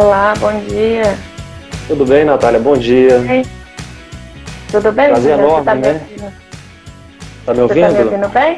[0.00, 1.18] Olá, bom dia.
[1.88, 2.60] Tudo bem, Natália?
[2.60, 3.16] Bom dia.
[3.28, 3.44] Ei.
[4.70, 5.08] Tudo bem?
[5.08, 5.88] Prazer Você enorme, tá né?
[5.88, 6.32] ouvindo?
[7.44, 7.82] Tá me Você ouvindo?
[7.82, 8.56] tá me ouvindo bem?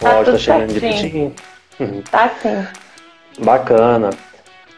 [0.00, 0.94] O áudio tá tudo chegando certinho.
[0.94, 2.02] direitinho.
[2.10, 2.66] Tá sim.
[3.44, 4.08] Bacana.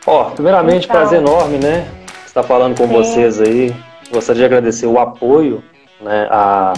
[0.04, 0.96] Ó, primeiramente, Então.
[0.96, 1.86] prazer enorme, né?
[2.26, 2.92] Estar falando com Sim.
[2.92, 3.72] vocês aí.
[4.10, 5.62] Gostaria de agradecer o apoio,
[6.00, 6.72] né, a,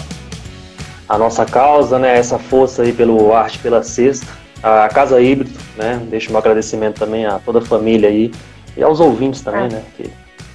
[1.08, 4.26] a nossa causa, né, essa força aí pelo Arte pela Sexta,
[4.62, 6.02] a Casa Híbrido, né?
[6.10, 8.30] Deixo meu agradecimento também a toda a família aí
[8.76, 10.04] e aos ouvintes também, Ah, né, que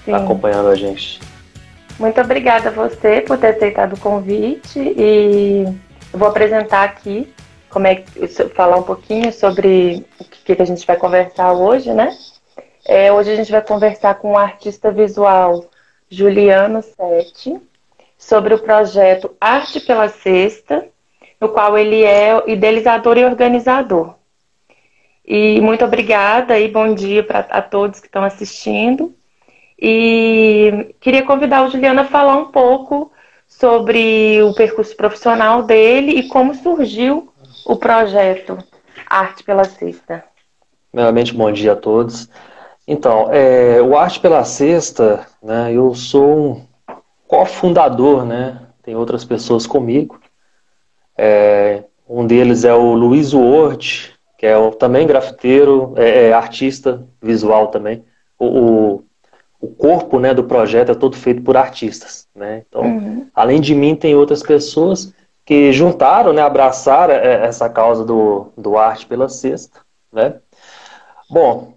[0.06, 0.12] Sim.
[0.12, 1.20] tá acompanhando a gente.
[2.00, 5.64] Muito obrigada a você por ter aceitado o convite e
[6.12, 7.32] eu vou apresentar aqui
[7.70, 11.94] como é que falar um pouquinho sobre o que, que a gente vai conversar hoje,
[11.94, 12.18] né?
[12.86, 15.66] É, hoje a gente vai conversar com o artista visual
[16.10, 17.58] Juliano Sete
[18.18, 20.86] sobre o projeto Arte pela Sexta,
[21.40, 24.16] no qual ele é idealizador e organizador.
[25.26, 29.14] E muito obrigada e bom dia para a todos que estão assistindo.
[29.80, 33.12] E queria convidar o Juliano a falar um pouco
[33.48, 37.32] sobre o percurso profissional dele e como surgiu
[37.66, 38.58] o projeto
[39.08, 40.24] Arte pela Sexta.
[40.92, 42.30] Primeiramente, bom dia a todos.
[42.88, 46.68] Então, é, o Arte pela Sexta, né, eu sou um
[47.28, 50.20] cofundador, né, tem outras pessoas comigo.
[51.18, 57.68] É, um deles é o Luiz Word, que é também grafiteiro, é, é artista visual
[57.68, 58.04] também.
[58.40, 59.04] O, o,
[59.62, 62.28] o corpo né, do projeto é todo feito por artistas.
[62.36, 62.64] Né?
[62.68, 63.28] Então, Uhum.
[63.36, 65.14] além de mim, tem outras pessoas
[65.46, 69.82] que juntaram, né, abraçaram é, essa causa do, do Arte pela Sexta.
[70.12, 70.34] Né?
[71.30, 71.74] Bom,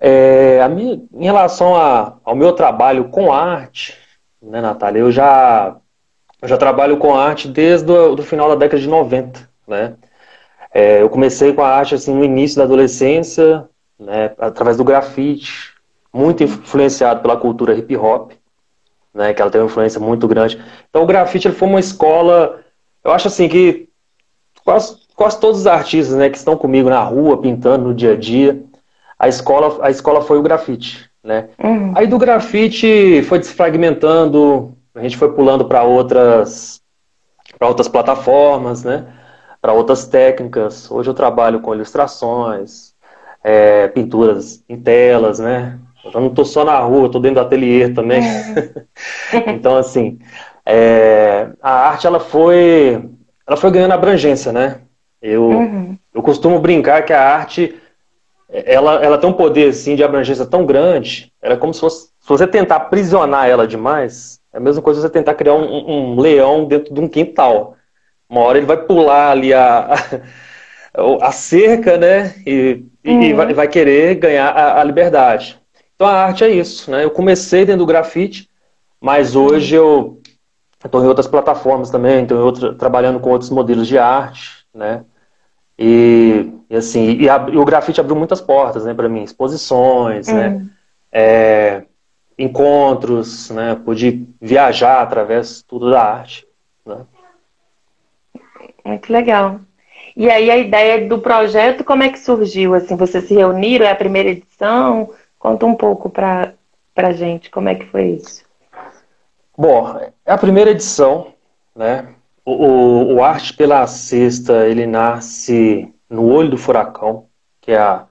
[0.00, 3.94] é, a minha- em relação a- ao meu trabalho com arte,
[4.40, 5.76] né, Natália, eu já,
[6.40, 9.96] eu já trabalho com arte desde o do final da década de 90, né?
[10.74, 15.72] É, eu comecei com a arte assim, no início da adolescência, né, através do grafite,
[16.12, 18.32] muito influenciado pela cultura hip hop,
[19.14, 20.60] né, que ela tem uma influência muito grande.
[20.90, 22.60] Então o grafite ele foi uma escola,
[23.04, 23.88] eu acho assim que
[24.64, 28.16] quase, quase todos os artistas né, que estão comigo na rua, pintando no dia a
[28.16, 28.60] dia,
[29.16, 31.50] a escola, a escola foi o grafite, né?
[31.62, 31.92] Uhum.
[31.94, 36.82] Aí do grafite foi desfragmentando, a gente foi pulando para outras
[37.56, 39.06] para outras plataformas, né?
[39.64, 40.90] Para outras técnicas.
[40.90, 42.92] Hoje eu trabalho com ilustrações,
[43.42, 45.78] é, pinturas em telas, né?
[46.04, 48.20] Eu não estou só na rua, estou dentro do ateliê também.
[49.48, 50.18] então assim,
[50.66, 53.08] é, a arte ela foi
[53.46, 54.82] ela foi ganhando abrangência, né?
[55.22, 55.96] Eu Uhum.
[56.12, 57.74] eu costumo brincar que a arte
[58.52, 62.28] ela, ela tem um poder assim de abrangência tão grande, era como se fosse se
[62.28, 66.66] você tentar aprisionar ela demais, é a mesma coisa você tentar criar um- um leão
[66.66, 67.76] dentro de um quintal.
[68.34, 69.94] Uma hora ele vai pular ali a,
[70.92, 72.34] a, a cerca, né?
[72.44, 73.36] E, e- e Uhum.
[73.36, 75.56] vai, vai querer ganhar a, a liberdade.
[75.94, 77.04] Então a arte é isso, né?
[77.04, 78.50] Eu comecei dentro do grafite,
[79.00, 80.20] mas hoje eu
[80.84, 85.04] estou em outras plataformas também, estou trabalhando com outros modelos de arte, né?
[85.78, 90.28] E, e assim, e, ab- e o grafite abriu muitas portas, né, para mim, exposições,
[90.28, 90.70] né, Uhum.
[91.12, 91.82] é,
[92.38, 96.46] encontros, né, pude viajar através tudo da arte,
[96.86, 96.98] né.
[98.84, 99.60] Muito legal.
[100.16, 102.74] E aí a ideia do projeto, como é que surgiu?
[102.74, 103.86] Assim, vocês se reuniram?
[103.86, 105.10] É a primeira edição?
[105.38, 106.54] Conta um pouco para
[106.94, 108.44] pra gente como é que foi isso.
[109.58, 111.28] Bom, é a primeira edição,
[111.74, 112.06] né,
[112.44, 117.26] o, o, o Arte pela Sexta, ele nasce no olho do furacão,
[117.60, 118.04] que é a,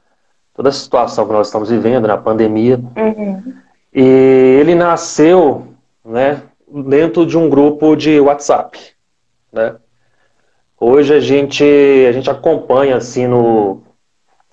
[0.53, 3.63] toda a situação que nós estamos vivendo, na pandemia, Uhum.
[3.95, 5.67] E ele nasceu,
[6.03, 8.80] né, dentro de um grupo de WhatsApp,
[9.51, 9.75] né?
[10.85, 13.81] Hoje a gente a gente acompanha assim no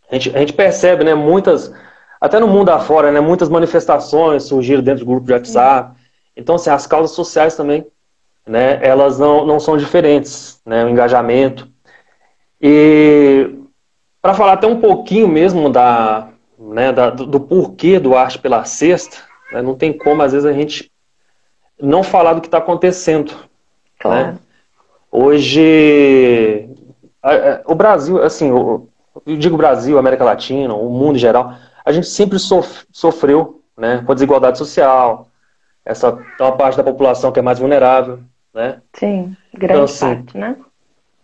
[0.09, 1.73] a gente, a gente percebe, né, muitas
[2.21, 5.97] até no mundo afora, né, muitas manifestações surgiram dentro do grupo de WhatsApp.
[6.37, 7.85] Então, assim, as causas sociais também,
[8.47, 11.67] né, elas não, não são diferentes, né, o engajamento.
[12.61, 13.53] E
[14.23, 16.29] para falar até um pouquinho mesmo da,
[16.59, 19.17] né, da- do, porquê do Arte pela Sexta,
[19.51, 20.93] né, não tem como, às vezes, a gente
[21.81, 23.33] não falar do que está acontecendo.
[23.99, 24.39] Claro.
[25.11, 26.69] Hoje,
[27.67, 28.89] o Brasil, assim, eu
[29.27, 31.55] digo Brasil, América Latina, o mundo em geral,
[31.85, 35.29] a gente sempre sof- sofreu né, com a desigualdade social,
[35.85, 38.21] essa uma parte da população que é mais vulnerável,
[38.55, 38.81] né?
[38.95, 40.57] Sim, grande Então, assim, parte, né?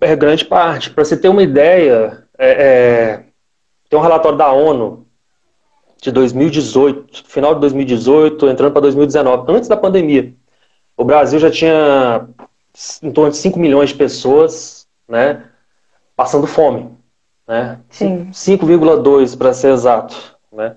[0.01, 0.91] É grande parte.
[0.91, 3.25] Para você ter uma ideia, é, é,
[3.89, 5.07] tem um relatório da ONU
[6.03, 10.33] de 2018, final de 2018, entrando para 2019, antes da pandemia.
[10.97, 12.29] O Brasil já tinha
[13.03, 15.45] em torno de 5 milhões de pessoas né,
[16.15, 16.91] passando fome.
[17.47, 17.79] Né?
[17.89, 18.29] Sim.
[18.33, 20.37] 5,2 para ser exato.
[20.53, 20.77] Né?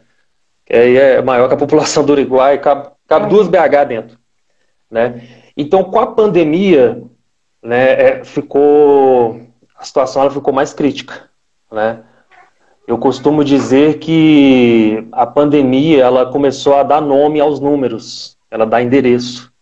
[0.69, 4.19] que aí é maior que a população do Uruguai, cabe, cabe duas BH dentro.
[4.89, 5.27] Né?
[5.57, 7.01] Então, com a pandemia,
[7.61, 9.41] né, é, ficou
[9.75, 11.29] a situação ela ficou mais crítica,
[11.71, 12.03] né?
[12.85, 18.81] Eu costumo dizer que a pandemia ela começou a dar nome aos números, ela dá
[18.81, 19.53] endereço,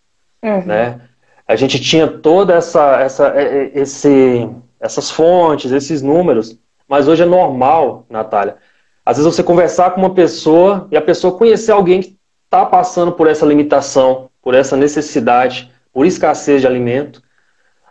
[0.41, 0.65] uhum.
[0.65, 1.01] né?
[1.47, 4.49] A gente tinha toda essa, essa, é, é, esse,
[4.79, 8.57] essas fontes, esses números, mas hoje é normal, Natália.
[9.05, 13.13] Às vezes você conversar com uma pessoa e a pessoa conhecer alguém que está passando
[13.13, 17.21] por essa limitação, por essa necessidade, por escassez de alimento,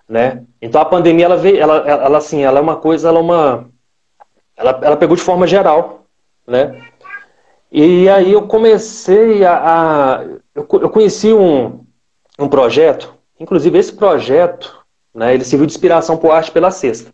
[0.06, 0.42] né?
[0.60, 3.70] Então a pandemia ela veio, ela, ela assim, ela é uma coisa, ela é uma,
[4.54, 6.06] ela, ela pegou de forma geral,
[6.46, 6.78] né?
[7.72, 10.24] E aí eu comecei a, a
[10.54, 11.84] eu, eu conheci um,
[12.38, 14.84] um projeto, inclusive esse projeto,
[15.14, 15.34] né?
[15.34, 17.12] Ele serviu de inspiração para o arte pela sexta.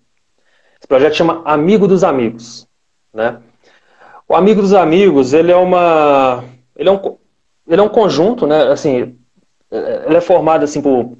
[0.78, 2.66] Esse projeto chama Amigo dos Amigos,
[3.12, 3.38] né?
[4.28, 6.44] O Amigo dos Amigos, ele é uma,
[6.76, 7.16] ele é um,
[7.68, 8.68] ele é um conjunto, né?
[8.68, 9.16] Assim,
[9.70, 11.16] ele é formado assim por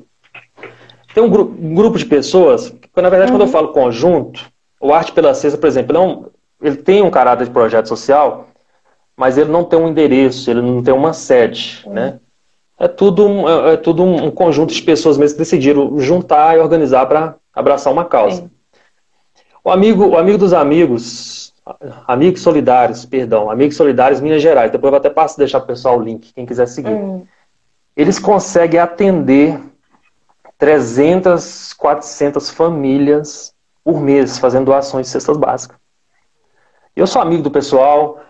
[1.15, 3.39] tem um, gru um grupo de pessoas, que, na verdade, uhum.
[3.39, 3.53] quando eu uhum.
[3.53, 4.51] falo conjunto,
[4.81, 8.49] o Arte pela Cesta, por exemplo, não, ele tem um caráter de projeto social,
[9.17, 11.93] mas ele não tem um endereço, ele não tem uma sede, uhum.
[11.93, 12.19] né?
[12.79, 16.61] É tudo, um, é, é, tudo um conjunto de pessoas mesmo que decidiram juntar e
[16.61, 18.43] organizar para abraçar uma causa.
[18.43, 18.51] Sim.
[19.65, 21.55] O amigo, o amigo dos amigos,
[22.09, 24.73] amigos solidários, perdão, amigos solidários Minas Gerais.
[24.73, 26.91] Depois eu até passo deixar para o pessoal o link, quem quiser seguir.
[26.91, 27.25] Uhum.
[27.97, 29.61] Eles conseguem atender
[30.59, 33.55] 300, 400 famílias
[33.85, 35.77] por mês fazendo doações de cestas básicas.
[36.95, 38.21] Eu sou amigo do pessoal,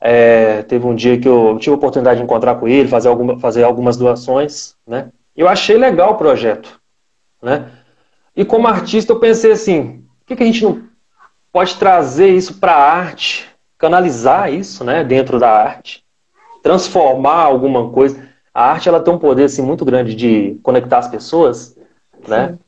[0.00, 3.38] é, teve um dia que eu tive a oportunidade de encontrar com ele, fazer, alguma,
[3.38, 5.10] fazer algumas doações, né?
[5.36, 6.80] Eu achei legal o projeto,
[7.42, 7.70] né?
[8.34, 10.84] E como artista eu pensei assim, por que, que a gente não
[11.52, 16.04] pode trazer isso para a arte, canalizar isso, né, dentro da arte,
[16.62, 18.28] transformar alguma coisa?
[18.54, 21.78] A arte ela tem um poder assim muito grande de conectar as pessoas
[22.26, 22.58] né?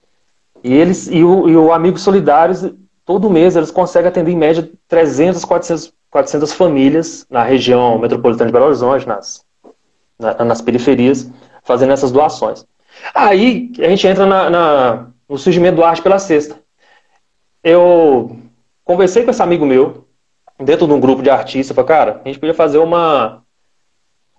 [0.62, 2.70] E eles e o, e o Amigos Solidários,
[3.04, 8.52] todo mês eles conseguem atender em média 300, 400, 400 famílias na região metropolitana de
[8.52, 9.44] Belo Horizonte, nas,
[10.18, 11.30] na, nas periferias,
[11.62, 12.66] fazendo essas doações.
[13.14, 16.58] Aí a gente entra na, na, no surgimento do Arte pela Sexta.
[17.62, 18.36] Eu
[18.84, 20.08] conversei com esse amigo meu,
[20.58, 23.42] dentro de um grupo de artistas, falei, cara, a gente podia fazer uma.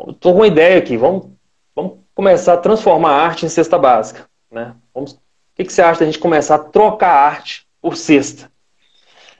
[0.09, 1.27] Estou com uma ideia aqui, vamos,
[1.75, 4.27] vamos começar a transformar a arte em cesta básica.
[4.51, 4.75] Né?
[4.93, 5.19] Vamos, o
[5.55, 8.50] que, que você acha da gente começar a trocar arte por cesta?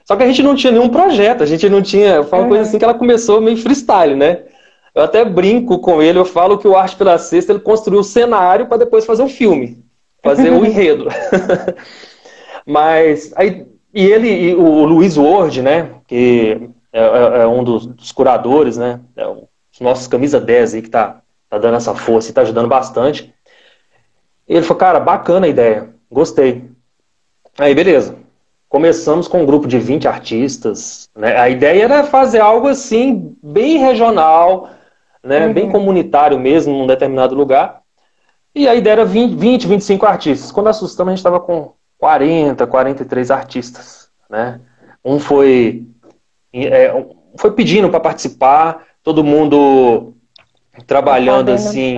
[0.04, 2.22] Só que a gente não tinha nenhum projeto, a gente não tinha.
[2.24, 2.48] Foi uma uhum.
[2.50, 4.40] coisa assim que ela começou meio freestyle, né?
[4.94, 8.04] Eu até brinco com ele, eu falo que o Arte pela Sexta ele construiu o
[8.04, 9.82] cenário para depois fazer o filme,
[10.22, 11.08] fazer o enredo.
[12.66, 17.86] Mas aí e ele e o Luiz Ward, né, que é, é, é um dos,
[17.86, 22.30] dos, curadores, né, é os nossos camisa 10 aí que tá, tá dando essa força
[22.30, 23.32] e tá ajudando bastante.
[24.48, 26.70] E ele falou, cara, bacana a ideia, gostei.
[27.58, 28.21] Aí, beleza.
[28.72, 31.10] Começamos com um grupo de 20 artistas.
[31.14, 31.36] Né?
[31.36, 34.70] A ideia era fazer algo assim, bem regional,
[35.22, 35.46] né?
[35.46, 35.52] Uhum.
[35.52, 37.82] bem comunitário mesmo, num determinado lugar.
[38.54, 40.50] E a ideia era 20, 20 25 artistas.
[40.50, 44.08] Quando assustamos, a gente estava com 40, 43 artistas.
[44.30, 44.58] Né?
[45.04, 45.86] Um foi,
[46.54, 50.14] é, foi pedindo para participar, todo mundo
[50.86, 51.96] trabalhando assim.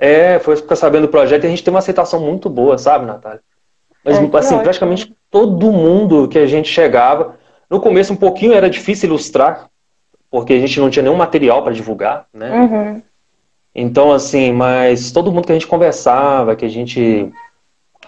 [0.00, 3.04] É, foi ficar sabendo do projeto e a gente tem uma aceitação muito boa, sabe,
[3.04, 3.42] Natália?
[4.04, 7.36] Mas, é, assim, praticamente todo mundo que a gente chegava.
[7.68, 9.68] No começo, um pouquinho era difícil ilustrar,
[10.30, 12.52] porque a gente não tinha nenhum material para divulgar, né?
[12.52, 13.02] Uhum.
[13.74, 17.32] Então, assim, mas todo mundo que a gente conversava, que a gente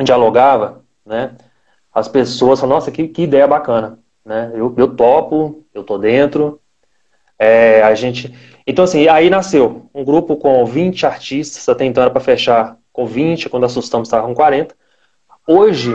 [0.04, 1.32] dialogava, né?
[1.92, 4.52] As pessoas falavam, nossa, que, que ideia bacana, né?
[4.54, 6.60] Eu, eu topo, eu tô dentro.
[7.36, 8.32] É, a gente
[8.64, 13.04] então, assim, aí nasceu um grupo com 20 artistas, até então era para fechar com
[13.04, 14.74] 20, quando assustamos estava com 40.
[15.46, 15.92] Hoje,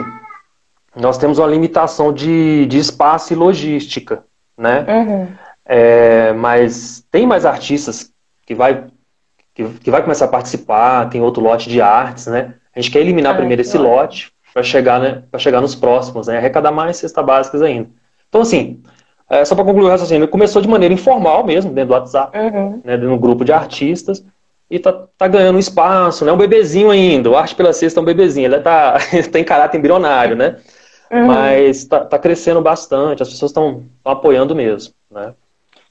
[0.95, 4.24] nós temos uma limitação de, de espaço e logística,
[4.57, 4.86] né?
[4.88, 5.27] Uhum.
[5.65, 8.12] É, mas tem mais artistas
[8.45, 8.86] que vai,
[9.53, 12.55] que, que, vai começar a participar, tem outro lote de artes, né?
[12.75, 16.38] A gente quer eliminar primeiro esse lote para chegar, né, chegar nos próximos, né?
[16.38, 17.89] Arrecadar mais cestas básicas ainda.
[18.27, 18.81] Então, assim,
[19.29, 22.81] é, só para concluir o raciocínio, começou de maneira informal mesmo, dentro do WhatsApp, uhum.
[22.83, 24.25] né, no grupo de artistas,
[24.69, 26.31] e tá, tá ganhando espaço, né?
[26.33, 28.98] Um bebezinho ainda, o Arte pela Sexta é um bebezinho, ele tá,
[29.31, 30.57] tem caráter embrionário, né?
[31.12, 31.25] Uhum.
[31.25, 35.34] Mas tá, tá, crescendo bastante, as pessoas estão apoiando mesmo, né?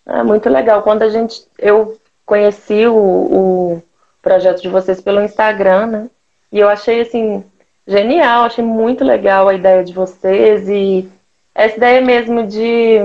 [0.06, 0.82] É muito legal.
[0.82, 3.82] Quando a gente, eu conheci o, o
[4.22, 6.10] projeto de vocês pelo Instagram, né?
[6.50, 7.44] E eu achei, assim,
[7.86, 11.08] genial, achei muito legal a ideia de vocês e
[11.54, 12.98] essa ideia mesmo de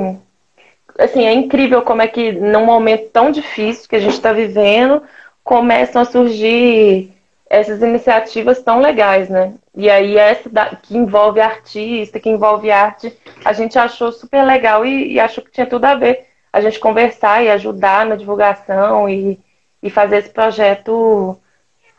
[0.98, 5.02] assim, é incrível como é que num momento tão difícil que a gente está vivendo,
[5.44, 7.12] começam a surgir
[7.56, 9.54] essas iniciativas tão legais, né?
[9.76, 14.86] E aí essa da, que envolve artista, que envolve arte, a gente achou super legal
[14.86, 19.10] e, e, achou que tinha tudo a ver a gente conversar e ajudar na divulgação
[19.10, 19.40] e,
[19.84, 21.38] e fazer esse projeto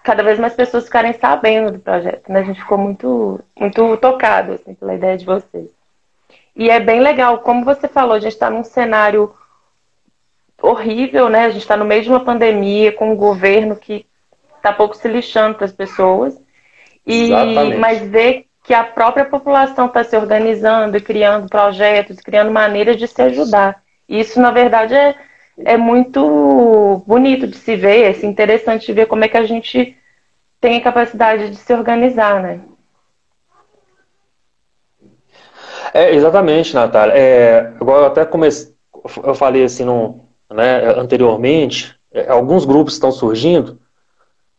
[0.03, 2.41] cada vez mais pessoas ficarem sabendo do projeto, né?
[2.41, 5.69] A gente ficou muito muito tocado assim, pela ideia de vocês.
[6.55, 9.35] E é bem legal, como você falou, a gente está num cenário
[10.63, 11.45] horrível, né?
[11.47, 14.07] A gente está no meio de uma pandemia com um governo que
[14.67, 16.37] está pouco se lixando para as pessoas.
[17.07, 17.31] E,
[17.79, 23.07] mas ver que a própria população está se organizando e criando projetos, criando maneiras de
[23.07, 23.81] se ajudar.
[24.09, 25.15] Isso, na verdade, é,
[25.65, 29.97] é muito bonito de se ver, é interessante de ver como é que a gente
[30.61, 32.61] tem a capacidade de se organizar, né?
[35.95, 37.15] É, exatamente, Natália.
[37.15, 38.75] É, igual eu até comecei,
[39.23, 43.81] eu falei assim no, né, anteriormente, é, alguns grupos estão surgindo,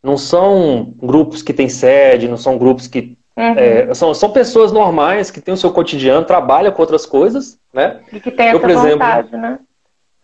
[0.08, 3.18] não são grupos que têm sede, não são grupos que.
[3.36, 3.54] Uhum.
[3.56, 8.00] É, são, são pessoas normais que têm o seu cotidiano, trabalham com outras coisas, né?
[8.12, 9.60] E que tem essa por exemplo, vontade, né?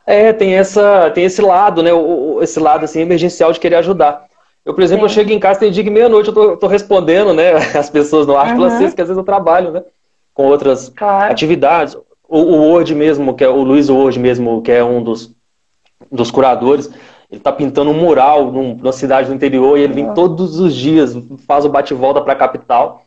[0.07, 1.91] É, tem, essa, tem esse lado, né?
[2.41, 4.25] Esse lado assim, emergencial de querer ajudar.
[4.65, 5.11] Eu, por exemplo, Sim.
[5.11, 7.51] eu chego em casa, tem dia que meia-noite eu tô, tô, respondendo, né?
[7.77, 8.69] As pessoas no Arte uhum.
[8.69, 9.83] Francês, que às vezes eu trabalho, né?
[10.33, 11.31] Com outras claro.
[11.31, 11.95] atividades.
[12.27, 15.35] O, o Word mesmo, que é o Luiz Word mesmo, que é um dos,
[16.09, 16.89] dos curadores,
[17.33, 20.75] ele está pintando um mural num, numa cidade do interior e ele vem todos os
[20.75, 21.15] dias,
[21.47, 23.05] faz o bate-volta para a capital,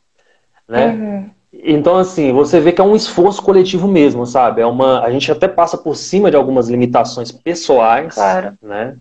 [0.68, 0.86] né?
[0.88, 1.30] Uhum.
[1.52, 4.60] Então, assim, você vê que é um esforço coletivo mesmo, sabe?
[4.60, 8.54] É uma, a gente até passa por cima de algumas limitações pessoais, claro.
[8.60, 8.96] né?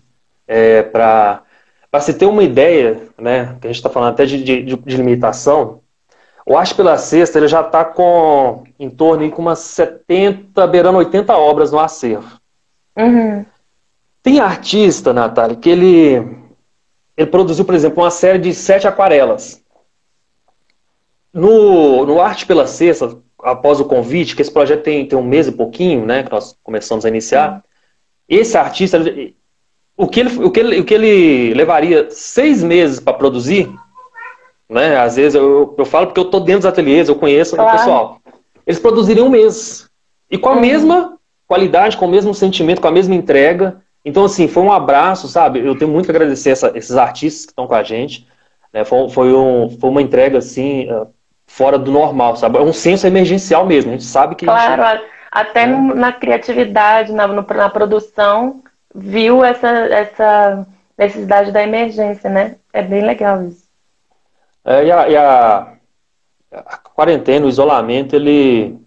[0.46, 1.42] É, para
[2.00, 3.56] se ter uma ideia, né?
[3.60, 5.80] Que a gente está falando até de, de, de, limitação,
[6.46, 11.36] o Arte pela Sexta ele já está com em torno de umas 70, beirando 80
[11.36, 12.40] obras no acervo.
[12.96, 13.44] Uhum.
[14.26, 16.16] Tem artista, Natália, que ele,
[17.16, 19.62] ele produziu, por exemplo, uma série de sete aquarelas.
[21.32, 25.46] No, no Arte pela Sexta, após o convite, que esse projeto tem, tem um mês
[25.46, 27.62] e pouquinho, né, que nós começamos a iniciar,
[28.28, 28.98] esse artista,
[29.96, 33.72] o que ele, o que ele, o que ele levaria seis meses para produzir,
[34.68, 37.70] né, às vezes eu, eu falo porque eu estou dentro dos ateliês, eu conheço claro.
[37.70, 38.20] o pessoal,
[38.66, 39.88] eles produziriam um mês.
[40.28, 40.60] E com a uhum.
[40.62, 41.16] mesma
[41.46, 45.58] qualidade, com o mesmo sentimento, com a mesma entrega, então, assim, foi um abraço, sabe?
[45.58, 48.24] Eu tenho muito que agradecer essa, esses artistas que estão com a gente.
[48.72, 48.84] Né?
[48.84, 51.06] Foi, foi, um, foi uma entrega, assim, eh,
[51.44, 52.56] fora do normal, sabe?
[52.56, 53.90] É um senso emergencial mesmo.
[53.90, 54.46] A gente sabe que.
[54.46, 55.76] Claro, gente, até né?
[55.96, 58.62] na criatividade, na, na produção,
[58.94, 60.64] viu essa, essa
[60.96, 62.54] necessidade da emergência, né?
[62.72, 63.66] É bem legal isso.
[64.64, 65.72] É, e a, e a,
[66.52, 68.78] a quarentena, o isolamento, ele,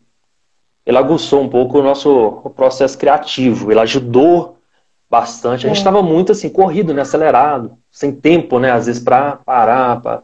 [0.85, 3.69] ele aguçou um pouco o nosso o processo criativo.
[3.69, 4.58] Ele ajudou
[5.09, 5.65] bastante.
[5.65, 6.03] A gente estava é.
[6.03, 7.01] muito assim, corrido, né?
[7.01, 8.71] acelerado, sem tempo, né?
[8.71, 10.01] Às vezes, para parar.
[10.01, 10.21] Pra...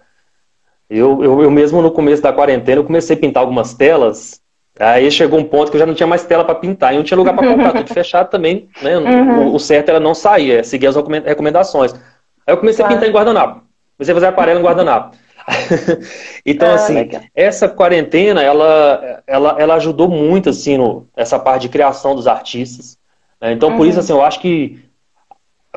[0.90, 4.42] Eu, eu, eu mesmo no começo da quarentena, eu comecei a pintar algumas telas.
[4.80, 7.04] Aí chegou um ponto que eu já não tinha mais tela para pintar e não
[7.04, 8.68] tinha lugar para comprar, tudo fechado também.
[8.82, 8.98] Né?
[8.98, 9.48] Uhum.
[9.48, 11.94] O, o, certo era não sair, é seguir as recomendações.
[11.94, 12.94] Aí eu comecei claro.
[12.94, 13.62] a pintar em guardanapo.
[13.98, 15.16] Comecei a fazer aquarela em guardanapo.
[16.46, 17.22] então, ah, assim, legal.
[17.34, 22.98] essa quarentena, ela, ela, ela ajudou muito, assim, no, essa parte de criação dos artistas.
[23.46, 23.78] É, então, uhum.
[23.78, 24.84] por isso, assim, eu acho que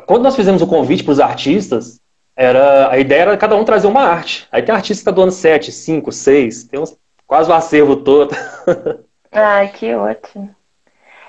[0.07, 2.01] quando nós fizemos o convite para os artistas,
[2.35, 4.47] era, a ideia era cada um trazer uma arte.
[4.51, 6.97] Aí tem artista que está doando sete, cinco, seis, tem uns,
[7.27, 8.35] quase o acervo todo.
[9.31, 10.55] Ai, que ótimo.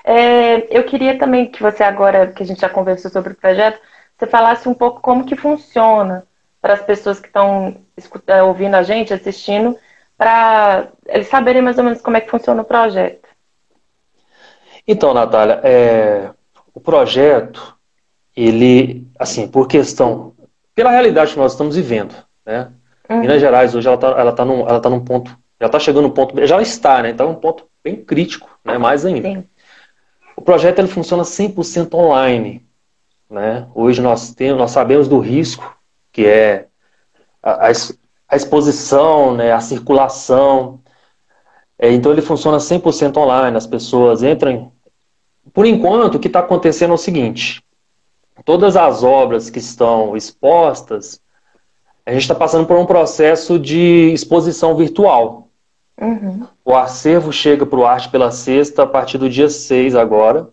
[0.03, 3.79] É, eu queria também que você agora, que a gente já conversou sobre o projeto,
[4.17, 6.25] você falasse um pouco como que funciona
[6.59, 7.75] para as pessoas que estão
[8.47, 9.77] ouvindo a gente, assistindo,
[10.17, 13.20] para eles saberem mais ou menos como é que funciona o projeto.
[14.87, 16.31] Então, Natália, é,
[16.73, 17.77] o projeto,
[18.35, 20.33] ele, assim, por questão,
[20.73, 22.71] pela realidade que nós estamos vivendo, né?
[23.09, 23.19] Uhum.
[23.19, 26.03] Minas Gerais hoje ela está ela tá num, ela tá num ponto, já está chegando
[26.03, 27.09] num ponto, já está, né?
[27.09, 28.77] Então é um ponto bem crítico, né?
[28.77, 29.27] Mais ainda.
[29.27, 29.43] Sim.
[30.35, 32.65] O projeto ele funciona 100% online,
[33.29, 33.67] né?
[33.75, 35.77] Hoje nós temos, nós sabemos do risco
[36.11, 36.67] que é
[37.43, 37.67] a,
[38.29, 39.51] a exposição, né?
[39.51, 40.79] A circulação,
[41.81, 44.71] é, então ele funciona 100% online, as pessoas entram.
[45.51, 47.63] Por enquanto, o que está acontecendo é o seguinte:
[48.45, 51.19] todas as obras que estão expostas,
[52.05, 55.47] a gente está passando por um processo de exposição virtual.
[55.99, 56.45] Uhum.
[56.63, 60.49] O acervo chega para o Arte pela Sexta a partir do dia 6 agora.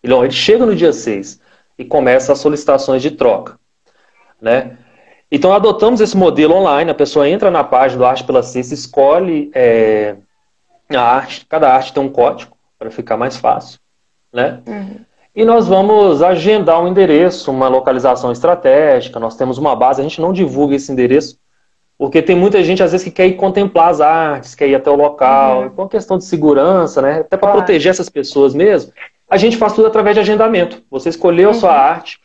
[0.00, 1.40] Ele, ele chega no dia 6
[1.78, 3.58] e começa as solicitações de troca.
[4.40, 4.78] Né?
[5.30, 9.50] Então adotamos esse modelo online, a pessoa entra na página do Arte pela Sexta, escolhe
[9.52, 10.16] é,
[10.96, 13.78] a arte, cada arte tem um código para ficar mais fácil.
[14.32, 14.60] né?
[14.66, 15.00] Uhum.
[15.34, 19.20] E nós vamos agendar um endereço, uma localização estratégica.
[19.20, 21.38] Nós temos uma base, a gente não divulga esse endereço,
[21.96, 24.90] porque tem muita gente, às vezes, que quer ir contemplar as artes, quer ir até
[24.90, 25.70] o local, uhum.
[25.70, 27.20] com questão de segurança, né?
[27.20, 27.58] Até para claro.
[27.58, 28.92] proteger essas pessoas mesmo.
[29.28, 30.82] A gente faz tudo através de agendamento.
[30.90, 31.54] Você escolheu uhum.
[31.54, 32.18] sua arte,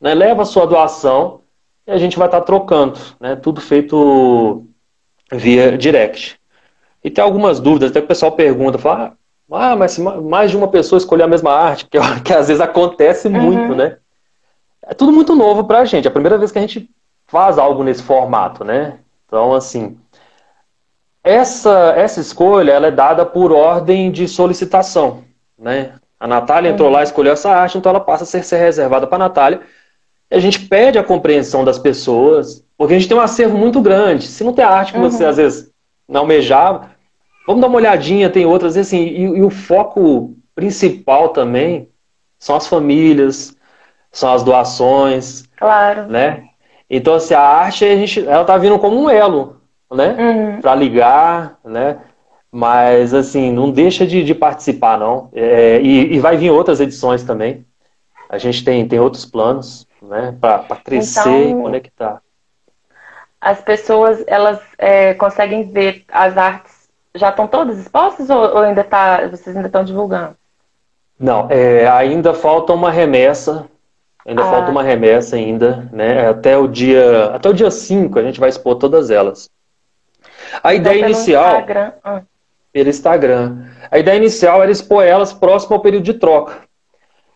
[0.00, 0.14] né?
[0.14, 1.40] leva a sua doação
[1.86, 3.34] e a gente vai estar tá trocando, né?
[3.36, 4.64] Tudo feito
[5.32, 6.38] via direct.
[7.02, 9.16] E tem algumas dúvidas, até que o pessoal pergunta, fala,
[9.50, 13.28] ah, mas mais de uma pessoa escolher a mesma arte, que, que às vezes acontece
[13.28, 13.40] uhum.
[13.40, 13.98] muito, né?
[14.82, 16.90] É tudo muito novo pra gente, é a primeira vez que a gente
[17.26, 18.98] faz algo nesse formato, né?
[19.26, 19.96] Então, assim,
[21.22, 25.24] essa, essa escolha ela é dada por ordem de solicitação,
[25.58, 25.94] né?
[26.18, 26.94] A Natália entrou uhum.
[26.94, 29.60] lá e escolheu essa arte, então ela passa a ser, ser reservada para a Natália.
[30.30, 33.80] E a gente pede a compreensão das pessoas, porque a gente tem um acervo muito
[33.80, 34.26] grande.
[34.26, 35.10] Se não tem arte que uhum.
[35.10, 35.70] você às vezes
[36.08, 36.90] não almejava,
[37.46, 41.88] vamos dar uma olhadinha, tem outras, assim, e, e o foco principal também
[42.38, 43.56] são as famílias,
[44.10, 45.44] são as doações.
[45.56, 46.06] Claro.
[46.06, 46.44] Né?
[46.88, 49.60] Então, assim, a arte, a gente, ela tá vindo como um elo,
[49.92, 50.16] né?
[50.18, 50.60] Uhum.
[50.60, 51.98] Para ligar, né?
[52.50, 55.28] Mas, assim, não deixa de, de participar, não.
[55.34, 57.66] É, e, e, vai vir outras edições também.
[58.28, 60.36] A gente tem, tem outros planos, né?
[60.40, 62.22] Para crescer então, e conectar.
[63.40, 66.76] As pessoas, elas é, conseguem ver as artes
[67.16, 70.36] já estão todas expostas ou, ou ainda tá, vocês ainda estão divulgando?
[71.18, 73.66] Não, é, ainda falta uma remessa.
[74.26, 74.50] Ainda ah.
[74.50, 76.28] falta uma remessa ainda, né?
[76.28, 79.48] Até o dia, até o dia 5 a gente vai expor todas elas.
[80.62, 81.92] A então, ideia inicial Instagram.
[82.04, 82.22] Ah.
[82.72, 83.64] pelo Instagram.
[83.90, 86.66] A ideia inicial era expor elas próximo ao período de troca.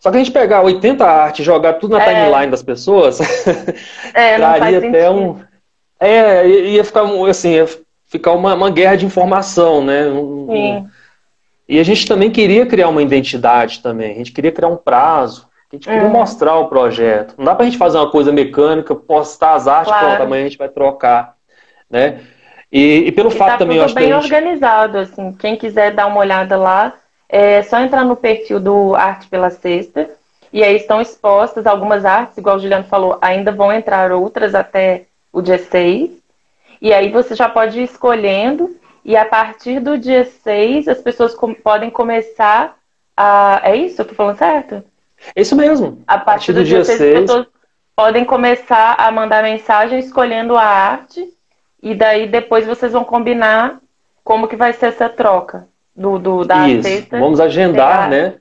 [0.01, 2.07] Só que a gente pegar 80 artes e jogar tudo na é.
[2.07, 3.20] timeline das pessoas,
[4.14, 5.38] é, traria até um.
[6.01, 7.69] É, ia ficar assim, ia
[8.07, 10.05] ficar uma, uma guerra de informação, né?
[10.05, 10.89] Sim.
[11.69, 15.47] E a gente também queria criar uma identidade também, a gente queria criar um prazo,
[15.71, 16.09] a gente queria é.
[16.09, 17.35] mostrar o projeto.
[17.39, 20.07] Não dá pra gente fazer uma coisa mecânica, postar as artes, claro.
[20.09, 21.37] pronto, amanhã a gente vai trocar,
[21.89, 22.21] né?
[22.73, 24.11] E, e pelo e fato tá também, eu acho bem que.
[24.11, 24.33] bem gente...
[24.33, 26.95] organizado, assim, quem quiser dar uma olhada lá,
[27.29, 30.11] é só entrar no perfil do Arte pela Sexta,
[30.53, 35.05] e aí estão expostas algumas artes, igual o Juliano falou, ainda vão entrar outras até
[35.33, 36.11] o dia 6.
[36.81, 41.35] E aí você já pode ir escolhendo, e a partir do dia 6 as pessoas
[41.35, 42.77] com, podem começar
[43.16, 43.61] a.
[43.64, 44.01] É isso?
[44.01, 44.83] Eu tô falando certo?
[45.37, 46.03] Isso mesmo.
[46.07, 47.47] A partir, a partir do, do, dia 6, 6 as pessoas
[47.95, 51.29] podem começar a mandar mensagem escolhendo a arte,
[51.83, 53.79] e daí depois vocês vão combinar
[54.25, 57.07] como que vai ser essa troca do, do da Isso.
[57.11, 58.35] Vamos agendar, né?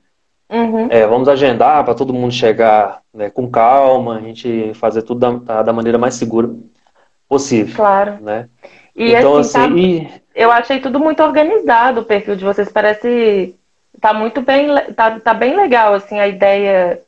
[0.48, 0.88] Uhum.
[0.90, 5.62] É, vamos agendar para todo mundo chegar né, com calma, a gente fazer tudo da,
[5.62, 6.50] da maneira mais segura
[7.30, 7.76] possível.
[7.76, 8.18] Claro.
[8.20, 8.48] Né?
[8.96, 10.22] E então, assim, assim tá, e...
[10.34, 12.70] eu achei tudo muito organizado o perfil de vocês.
[12.70, 13.54] Parece
[14.00, 17.00] tá muito bem, tá, tá bem legal assim a ideia.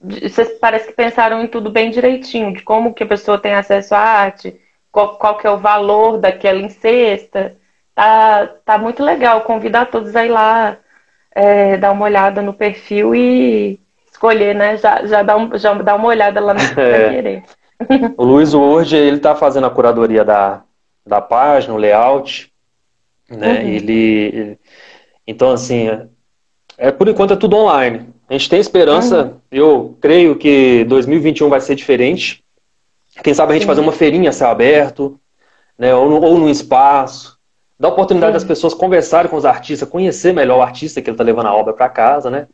[0.00, 3.54] De, vocês parece que pensaram em tudo bem direitinho, de como que a pessoa tem
[3.54, 4.60] acesso à arte,
[4.92, 7.56] qual, qual que é o valor daquela cesta.
[7.94, 9.40] Tá, tá muito legal.
[9.42, 10.76] Convidar todos a ir lá
[11.34, 14.76] é, dar uma olhada no perfil e escolher, né?
[14.76, 17.08] Já, já, dá, um, já dá uma olhada lá no é.
[17.10, 17.42] querer
[18.16, 20.62] o Luiz hoje ele está fazendo a curadoria da,
[21.06, 22.52] da página, o layout,
[23.28, 23.60] né?
[23.60, 23.68] Uhum.
[23.68, 24.58] Ele,
[25.26, 25.88] então assim,
[26.76, 28.08] é, por enquanto é tudo online.
[28.28, 29.24] A gente tem esperança.
[29.24, 29.34] Uhum.
[29.50, 32.44] Eu creio que 2021 vai ser diferente.
[33.22, 33.68] Quem sabe a gente Sim.
[33.68, 35.20] fazer uma feirinha céu aberto,
[35.76, 35.94] né?
[35.94, 37.38] Ou, no, ou num espaço.
[37.78, 38.34] Dá oportunidade Sim.
[38.34, 41.54] das pessoas conversarem com os artistas, conhecer melhor o artista que ele está levando a
[41.54, 42.46] obra para casa, né?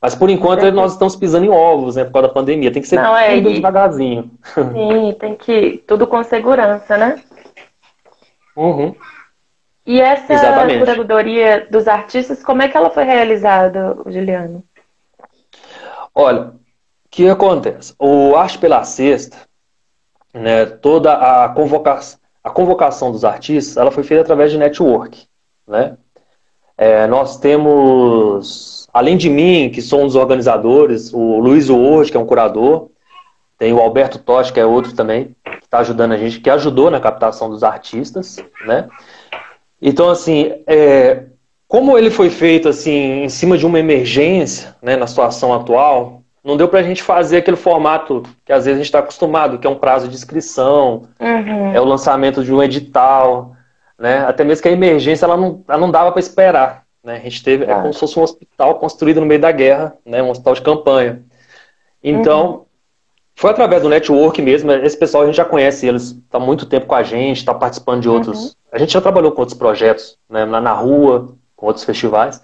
[0.00, 0.70] Mas por enquanto é.
[0.70, 2.04] nós estamos pisando em ovos, né?
[2.04, 2.72] Por causa da pandemia.
[2.72, 4.30] Tem que ser Não, é, tudo devagarzinho.
[4.54, 5.82] Sim, tem que.
[5.86, 7.20] Tudo com segurança, né?
[8.56, 8.94] Uhum.
[9.86, 10.80] E essa Exatamente.
[10.80, 14.62] curadoria dos artistas, como é que ela foi realizada, Juliano?
[16.14, 16.52] Olha, o
[17.10, 17.94] que acontece?
[17.98, 19.38] O Arte pela Sexta,
[20.34, 25.26] né, toda a convocação, a convocação dos artistas, ela foi feita através de network,
[25.66, 25.96] né?
[26.76, 32.16] É, nós temos além de mim, que sou um dos organizadores, o Luiz Ward, que
[32.16, 32.90] é um curador,
[33.58, 36.90] tem o Alberto Totti, que é outro também, que está ajudando a gente, que ajudou
[36.90, 38.88] na captação dos artistas, né?
[39.82, 41.24] Então, assim, é,
[41.66, 46.56] como ele foi feito assim em cima de uma emergência, né, na situação atual, não
[46.56, 49.66] deu para a gente fazer aquele formato que às vezes a gente está acostumado, que
[49.66, 51.74] é um prazo de inscrição, uhum.
[51.74, 53.54] é o lançamento de um edital,
[53.98, 54.24] né?
[54.26, 56.84] Até mesmo que a emergência ela não, ela não dava para esperar.
[57.02, 57.16] Né?
[57.16, 60.22] A gente teve, é como se fosse um hospital construído no meio da guerra, né?
[60.22, 61.22] um hospital de campanha.
[62.02, 62.64] Então, uhum.
[63.34, 64.70] foi através do network mesmo.
[64.72, 67.54] Esse pessoal a gente já conhece, eles estão há muito tempo com a gente, está
[67.54, 68.46] participando de outros.
[68.46, 68.50] Uhum.
[68.72, 70.44] A gente já trabalhou com outros projetos, né?
[70.44, 72.42] lá na rua, com outros festivais.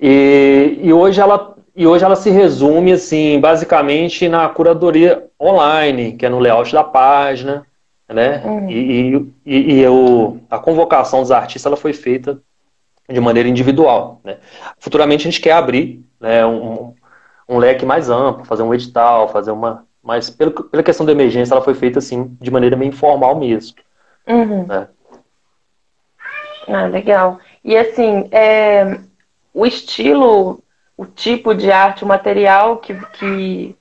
[0.00, 6.26] E, e hoje ela, e hoje ela se resume, assim, basicamente na curadoria online, que
[6.26, 7.66] é no layout da página,
[8.08, 8.42] né?
[8.44, 8.70] Uhum.
[8.70, 12.40] E, e, e eu, a convocação dos artistas ela foi feita
[13.08, 14.20] de maneira individual.
[14.24, 14.38] Né?
[14.78, 16.94] Futuramente a gente quer abrir né, um,
[17.48, 19.86] um leque mais amplo, fazer um edital, fazer uma.
[20.02, 23.76] Mas pelo, pela questão da emergência, ela foi feita assim, de maneira meio informal mesmo.
[24.26, 24.66] Uhum.
[24.66, 24.88] Né?
[26.68, 27.38] Ah, legal.
[27.64, 28.98] E assim, é,
[29.54, 30.62] o estilo,
[30.96, 33.76] o tipo de arte, o material que, que,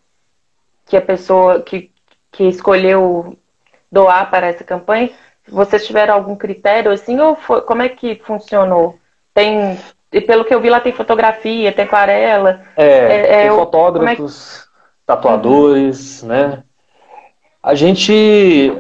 [0.86, 1.92] que a pessoa que,
[2.32, 3.38] que escolheu
[3.92, 5.12] doar para essa campanha,
[5.48, 9.00] vocês tiveram algum critério assim, ou foi, como é que funcionou?
[9.36, 9.78] Tem,
[10.14, 12.62] e pelo que eu vi lá tem fotografia, tem aquarela.
[12.78, 14.66] É, é, é tem fotógrafos, é
[15.06, 16.30] tatuadores, uhum.
[16.30, 16.64] né?
[17.62, 18.72] A gente,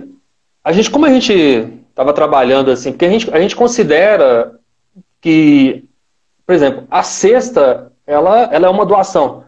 [0.63, 1.33] a gente, como a gente
[1.89, 4.57] estava trabalhando assim, porque a gente, a gente considera
[5.19, 5.83] que,
[6.45, 9.43] por exemplo, a cesta, ela, ela é uma doação.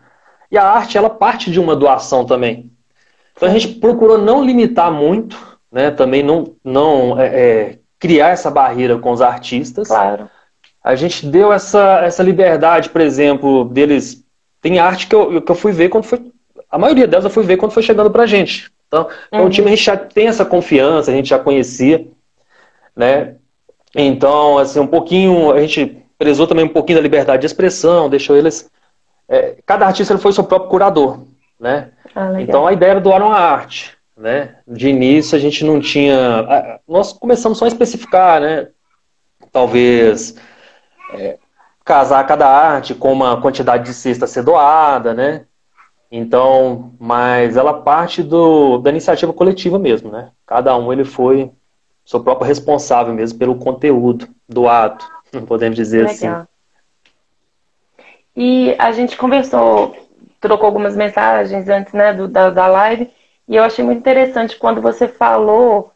[0.51, 2.69] E a arte, ela parte de uma doação também.
[3.33, 5.37] Então a gente procurou não limitar muito,
[5.71, 5.89] né?
[5.89, 9.87] Também não, não é, é, criar essa barreira com os artistas.
[9.87, 10.29] Claro.
[10.87, 14.23] A gente deu essa, essa liberdade, por exemplo, deles.
[14.61, 16.31] Tem arte que eu, que eu fui ver quando foi.
[16.69, 18.71] A maioria delas eu fui ver quando foi chegando pra gente.
[18.87, 19.47] Então, então uhum.
[19.47, 22.07] o time a gente já tem essa confiança, a gente já conhecia,
[22.95, 23.35] né?
[23.95, 28.35] Então, assim, um pouquinho, a gente prezou também um pouquinho da liberdade de expressão, deixou
[28.35, 28.69] eles.
[29.27, 31.19] É, cada artista ele foi seu próprio curador,
[31.59, 31.89] né?
[32.15, 34.55] Ah, então a ideia era doar uma arte né?
[34.67, 36.79] De início a gente não tinha.
[36.87, 38.67] Nós começamos só a especificar, né?
[39.51, 40.35] Talvez
[41.13, 41.37] é,
[41.83, 45.45] casar cada arte com uma quantidade de cesta ser doada, né?
[46.11, 50.31] Então, mas ela parte do, da iniciativa coletiva mesmo, né?
[50.45, 51.51] Cada um ele foi
[52.05, 55.05] seu próprio responsável mesmo pelo conteúdo do ato,
[55.47, 56.11] podemos dizer Legal.
[56.11, 56.47] assim.
[58.35, 59.95] E a gente conversou,
[60.39, 63.11] trocou algumas mensagens antes né, do, da, da live,
[63.47, 65.91] e eu achei muito interessante quando você falou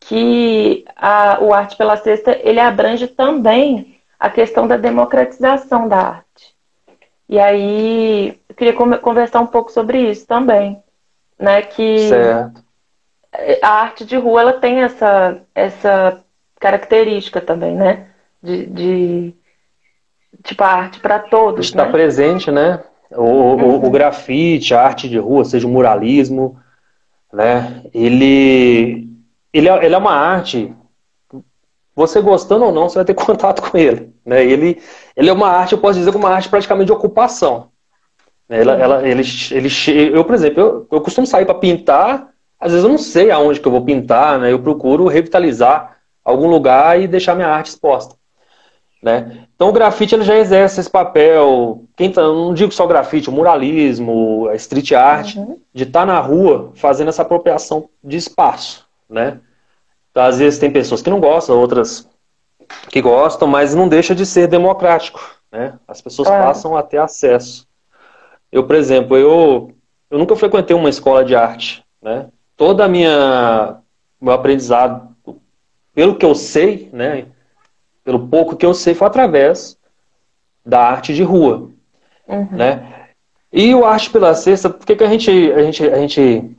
[0.00, 3.93] que a, o Arte pela Sexta ele abrange também
[4.24, 6.54] a questão da democratização da arte.
[7.28, 10.82] E aí eu queria conversar um pouco sobre isso também,
[11.38, 11.60] né?
[11.60, 12.64] Que certo.
[13.60, 16.24] a arte de rua ela tem essa essa
[16.58, 18.06] característica também, né?
[18.42, 19.34] De, de
[20.42, 21.66] tipo a arte para todos.
[21.66, 21.92] Está né?
[21.92, 22.82] presente, né?
[23.10, 23.76] O, uhum.
[23.76, 26.58] o, o grafite, a arte de rua, seja o muralismo,
[27.30, 27.82] né?
[27.92, 29.06] Ele,
[29.52, 30.74] ele, é, ele é uma arte,
[31.94, 34.12] você gostando ou não, você vai ter contato com ele.
[34.24, 34.44] Né?
[34.44, 34.80] Ele,
[35.16, 37.68] ele é uma arte, eu posso dizer que é uma arte praticamente de ocupação.
[38.48, 38.60] Né?
[38.60, 39.68] Ela, ela, ele, ele,
[40.12, 42.28] eu, por exemplo, eu, eu costumo sair para pintar,
[42.58, 44.52] às vezes eu não sei aonde que eu vou pintar, né?
[44.52, 48.16] eu procuro revitalizar algum lugar e deixar minha arte exposta.
[49.02, 49.46] Né?
[49.54, 53.32] Então o grafite ele já exerce esse papel, quem tá, não digo só grafite, o
[53.32, 55.58] muralismo, a street art, uhum.
[55.74, 58.86] de estar tá na rua fazendo essa apropriação de espaço.
[59.08, 59.40] Né?
[60.14, 62.08] Às vezes tem pessoas que não gostam, outras
[62.88, 65.20] que gostam, mas não deixa de ser democrático.
[65.50, 65.78] Né?
[65.86, 66.38] As pessoas é.
[66.38, 67.66] passam a ter acesso.
[68.50, 69.72] Eu, por exemplo, eu,
[70.10, 71.84] eu nunca frequentei uma escola de arte.
[72.00, 72.28] Né?
[72.56, 73.80] Toda a minha
[74.24, 75.14] meu aprendizado,
[75.94, 77.26] pelo que eu sei, né,
[78.02, 79.78] pelo pouco que eu sei, foi através
[80.64, 81.70] da arte de rua.
[82.26, 82.48] Uhum.
[82.50, 83.08] Né?
[83.52, 86.56] E o arte pela cesta, por que, que a, gente, a, gente, a gente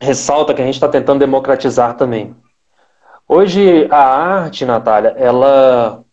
[0.00, 2.36] ressalta que a gente está tentando democratizar também?
[3.34, 6.04] Hoje a arte, Natália, ela.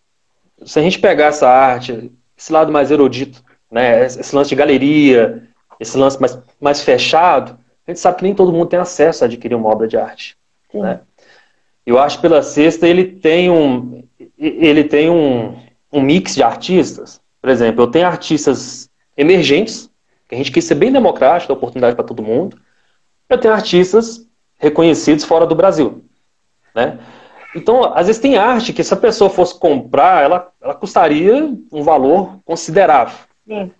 [0.63, 5.45] Se a gente pegar essa arte, esse lado mais erudito, né, esse lance de galeria,
[5.81, 9.27] esse lance mais, mais fechado, a gente sabe que nem todo mundo tem acesso a
[9.27, 10.37] adquirir uma obra de arte.
[10.73, 11.01] Né?
[11.85, 14.01] Eu acho pela sexta ele tem um,
[14.37, 17.19] ele tem um, um mix de artistas.
[17.41, 19.91] Por exemplo, eu tenho artistas emergentes,
[20.25, 22.57] que a gente quis ser bem democrático, dar oportunidade para todo mundo.
[23.27, 24.25] Eu tenho artistas
[24.57, 26.08] reconhecidos fora do Brasil.
[26.79, 26.97] Né?
[27.53, 31.35] Então, às vezes tem arte que se a pessoa fosse comprar, ela, ela custaria
[31.71, 33.17] um valor considerável.
[33.45, 33.71] Sim.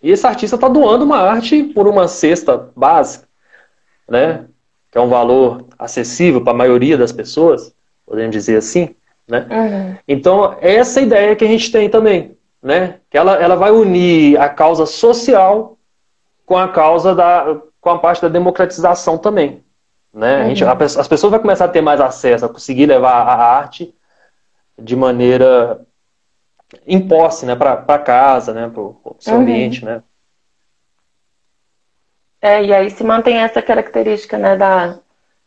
[0.00, 3.26] E esse artista está doando uma arte por uma cesta básica,
[4.08, 4.44] né?
[4.92, 7.74] Que é um valor acessível para a maioria das pessoas,
[8.06, 8.94] podemos dizer assim.
[9.26, 9.46] Né?
[9.50, 9.96] Uhum.
[10.06, 13.00] Então, é essa ideia que a gente tem também, né?
[13.10, 15.76] Que ela, ela vai unir a causa social
[16.46, 19.62] com a causa da com a parte da democratização também,
[20.12, 20.42] né?
[20.42, 20.48] Uhum.
[20.48, 23.94] Gente, a, as pessoas vão começar a ter mais acesso a conseguir levar a arte
[24.78, 25.80] de maneira
[26.86, 29.40] em posse, né, para casa, né, para o seu uhum.
[29.40, 30.02] ambiente, né?
[32.40, 34.98] É, e aí se mantém essa característica, né, da,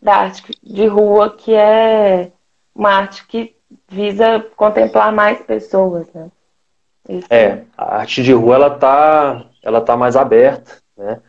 [0.02, 2.32] da arte de rua, que é
[2.76, 3.56] uma arte que
[3.88, 6.30] visa contemplar mais pessoas, né?
[7.08, 7.28] Isso.
[7.30, 11.20] É, a arte de rua ela tá ela está mais aberta, né?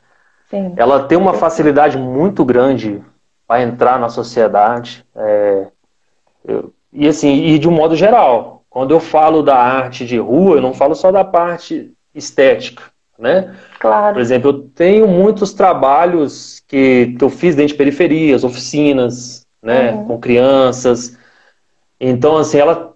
[0.50, 3.02] Sim, ela tem uma facilidade muito grande
[3.46, 5.04] para entrar na sociedade.
[5.14, 5.66] É,
[6.44, 10.56] eu, e assim, e de um modo geral, quando eu falo da arte de rua,
[10.56, 12.82] eu não falo só da parte estética,
[13.18, 13.54] né?
[13.78, 14.14] Claro.
[14.14, 19.92] Por exemplo, eu tenho muitos trabalhos que, que eu fiz dentro de periferias, oficinas, né,
[19.92, 20.04] uhum.
[20.06, 21.16] com crianças.
[21.98, 22.94] Então, assim, ela,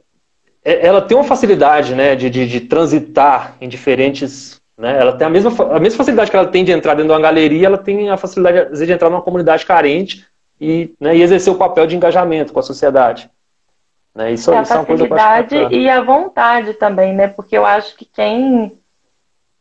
[0.64, 4.98] é, ela tem uma facilidade, né, de, de, de transitar em diferentes né?
[5.00, 7.20] Ela tem a mesma, a mesma facilidade que ela tem de entrar dentro de uma
[7.20, 10.26] galeria, ela tem a facilidade de entrar numa comunidade carente
[10.61, 13.31] e, né, e exercer o papel de engajamento com a sociedade.
[14.14, 14.33] Né?
[14.33, 17.29] Isso, é a isso facilidade é e a vontade também, né?
[17.29, 18.79] Porque eu acho que quem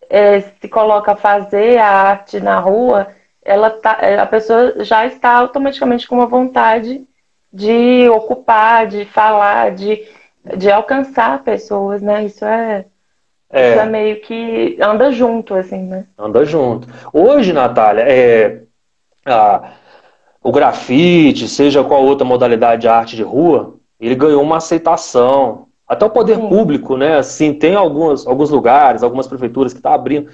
[0.09, 3.07] é, se coloca a fazer a arte na rua,
[3.43, 7.05] ela tá, é, a pessoa já está automaticamente com uma vontade
[7.51, 10.07] de ocupar, de falar, de,
[10.57, 12.23] de alcançar pessoas, né?
[12.23, 12.85] Isso é,
[13.49, 13.71] é.
[13.71, 16.05] Isso é meio que anda junto, assim, né?
[16.17, 16.87] Anda junto.
[17.13, 18.61] Hoje, Natália, é,
[19.25, 19.71] a,
[20.45, 25.65] o grafite, seja qual outra modalidade de arte de rua, ele ganhou uma aceitação.
[25.87, 26.47] Até o poder Sim.
[26.47, 27.17] público, né?
[27.17, 30.29] Assim, tem alguns, alguns lugares, algumas prefeituras que estão tá abrindo.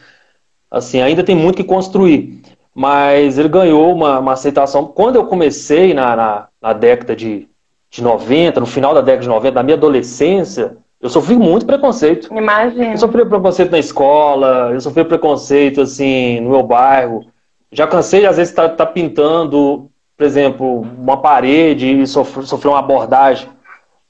[0.70, 2.42] Assim, ainda tem muito que construir.
[2.76, 4.86] Mas ele ganhou uma, uma aceitação.
[4.86, 7.48] Quando eu comecei na, na, na década de,
[7.90, 12.28] de 90, no final da década de 90, na minha adolescência, eu sofri muito preconceito.
[12.36, 12.92] Imagina.
[12.92, 17.26] Eu sofri preconceito na escola, eu sofri preconceito, assim, no meu bairro.
[17.72, 19.90] Já cansei, às vezes, estar tá, tá pintando,
[20.22, 23.50] por exemplo, uma parede e sofrer, sofrer uma abordagem,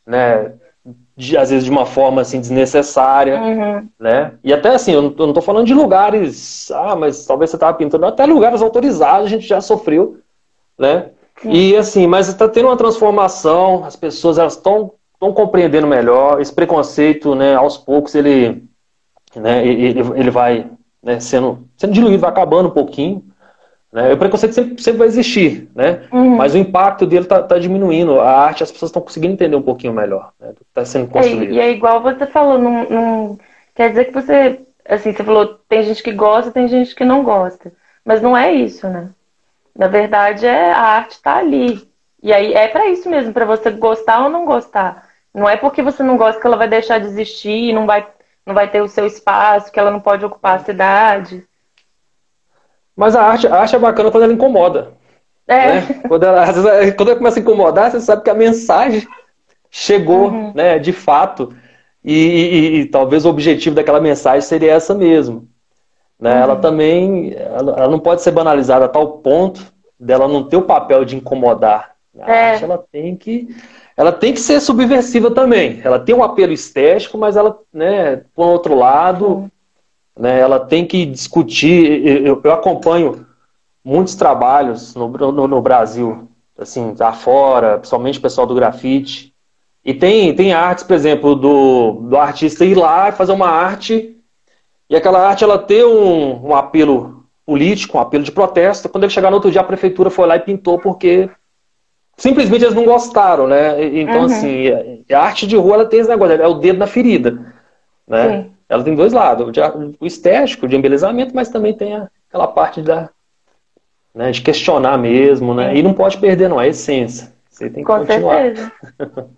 [0.06, 0.52] né?
[1.16, 3.88] De, às vezes de uma forma, assim, desnecessária, uhum.
[3.98, 4.34] né?
[4.44, 6.70] E até, assim, eu não estou falando de lugares...
[6.72, 8.06] Ah, mas talvez você estava pintando...
[8.06, 10.18] Até lugares autorizados a gente já sofreu,
[10.78, 11.12] né?
[11.46, 16.42] E, assim, mas está tendo uma transformação, as pessoas, elas estão estão compreendendo melhor.
[16.42, 18.66] Esse preconceito, né, aos poucos, ele,
[19.34, 20.70] né, ele, ele vai
[21.02, 23.31] né, sendo, sendo diluído, vai acabando um pouquinho.
[23.92, 24.14] Né?
[24.14, 26.04] O preconceito sempre, sempre vai existir, né?
[26.12, 26.38] Uhum.
[26.38, 28.22] mas o impacto dele está tá diminuindo.
[28.22, 31.10] A arte, as pessoas estão conseguindo entender um pouquinho melhor né, do que está sendo
[31.10, 31.52] construído.
[31.52, 33.40] É, e é igual você falou, não, não,
[33.76, 37.24] quer dizer que você, assim, você falou, tem gente que gosta, tem gente que não
[37.24, 37.74] gosta.
[38.06, 39.10] Mas não é isso, né?
[39.78, 41.88] Na verdade, é, a arte está ali.
[42.24, 45.10] E aí é para isso mesmo, para você gostar ou não gostar.
[45.34, 48.08] Não é porque você não gosta que ela vai deixar de existir, não vai,
[48.46, 51.46] não vai ter o seu espaço, que ela não pode ocupar a cidade.
[52.96, 54.94] Mas a arte, a arte é bacana quando ela incomoda.
[55.48, 55.82] É.
[55.82, 56.02] Né?
[56.08, 56.46] Quando, ela,
[56.94, 59.08] quando ela começa a incomodar, você sabe que a mensagem
[59.70, 60.54] chegou, uhum.
[60.54, 61.54] né, de fato.
[62.04, 65.48] E, e, e, talvez o objetivo daquela mensagem seria essa mesmo.
[66.20, 66.34] Né?
[66.34, 66.42] Uhum.
[66.42, 70.64] Ela também ela, ela, não pode ser banalizada a tal ponto dela não ter o
[70.64, 71.92] papel de incomodar.
[72.20, 72.52] A é.
[72.52, 73.56] arte ela tem que
[73.96, 75.80] ela tem que ser subversiva também.
[75.84, 79.52] Ela tem um apelo estético, mas ela, né, por outro lado,
[80.18, 82.06] né, ela tem que discutir.
[82.26, 83.26] Eu, eu acompanho
[83.84, 89.34] muitos trabalhos no, no, no, Brasil, assim, lá fora, principalmente o pessoal do grafite.
[89.84, 94.16] E tem, tem artes, por exemplo, do, do artista ir lá e fazer uma arte,
[94.90, 98.90] e aquela arte ela ter um, um apelo político, um apelo de protesto.
[98.90, 101.30] Quando ele chegar no outro dia, a prefeitura foi lá e pintou porque
[102.18, 103.84] simplesmente eles não gostaram, né?
[103.84, 104.26] Então, uhum.
[104.26, 104.68] assim,
[105.12, 107.56] a arte de rua ela tem esse negócio, é o dedo na ferida,
[108.08, 108.44] né?
[108.44, 108.52] Sim.
[108.72, 109.52] Ela tem dois lados,
[110.00, 111.94] o estético, de embelezamento, mas também tem
[112.30, 113.10] aquela parte da,
[114.16, 115.72] né, de questionar mesmo, né?
[115.72, 115.80] Sim.
[115.80, 117.34] E não pode perder, não, a essência.
[117.50, 118.36] Você tem que Com continuar.
[118.38, 118.72] certeza.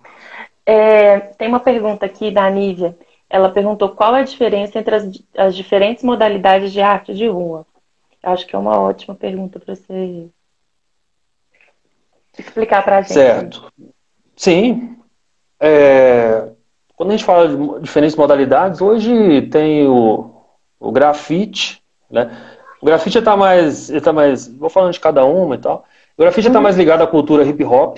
[0.63, 2.95] é, tem uma pergunta aqui da Nívia.
[3.27, 7.65] Ela perguntou qual é a diferença entre as, as diferentes modalidades de arte de rua.
[8.21, 10.29] Acho que é uma ótima pergunta para você
[12.37, 13.13] explicar para a gente.
[13.13, 13.73] Certo.
[14.35, 14.95] Sim.
[15.59, 16.52] É,
[16.95, 20.31] quando a gente fala de diferentes modalidades, hoje tem o,
[20.79, 22.31] o grafite, né?
[22.81, 25.85] O grafite está mais, tá mais, vou falando de cada uma e tal.
[26.17, 26.63] O grafite está uhum.
[26.63, 27.97] mais ligado à cultura hip hop,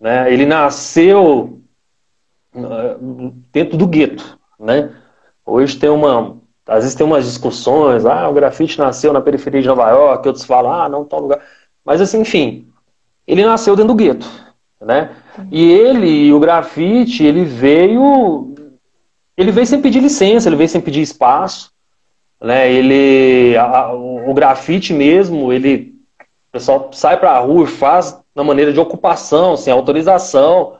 [0.00, 0.32] né?
[0.32, 1.60] Ele nasceu
[3.52, 4.94] dentro do gueto, né?
[5.44, 9.68] Hoje tem uma, às vezes tem umas discussões, ah, o grafite nasceu na periferia de
[9.68, 11.40] Nova York, outros falam, ah, não, tal lugar.
[11.84, 12.68] Mas assim, enfim,
[13.26, 14.26] ele nasceu dentro do gueto,
[14.80, 15.14] né?
[15.50, 18.54] E ele, o grafite, ele veio,
[19.36, 21.72] ele veio sem pedir licença, ele veio sem pedir espaço,
[22.40, 22.70] né?
[22.70, 25.94] Ele, a, o grafite mesmo, ele,
[26.48, 30.78] o pessoal sai para a rua e faz na maneira de ocupação, sem autorização,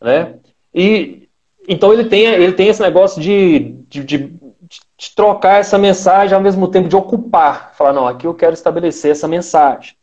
[0.00, 0.34] né?
[0.74, 1.28] E
[1.68, 6.40] então ele tem, ele tem esse negócio de, de, de, de trocar essa mensagem ao
[6.40, 9.94] mesmo tempo de ocupar, falar não, aqui eu quero estabelecer essa mensagem,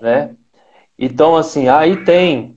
[0.00, 0.34] né?
[0.98, 2.55] Então, assim, aí tem.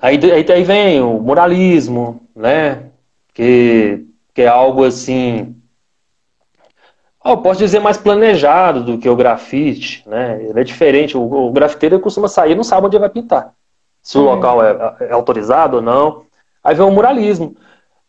[0.00, 2.90] Aí, aí, vem o moralismo, né?
[3.32, 5.56] Que, que é algo assim.
[7.24, 10.42] eu posso dizer mais planejado do que o grafite, né?
[10.42, 11.16] Ele é diferente.
[11.16, 13.52] O, o grafiteiro costuma sair e não sabe onde vai pintar.
[14.02, 14.24] Se uhum.
[14.24, 16.24] o local é, é, autorizado ou não.
[16.62, 17.56] Aí vem o muralismo.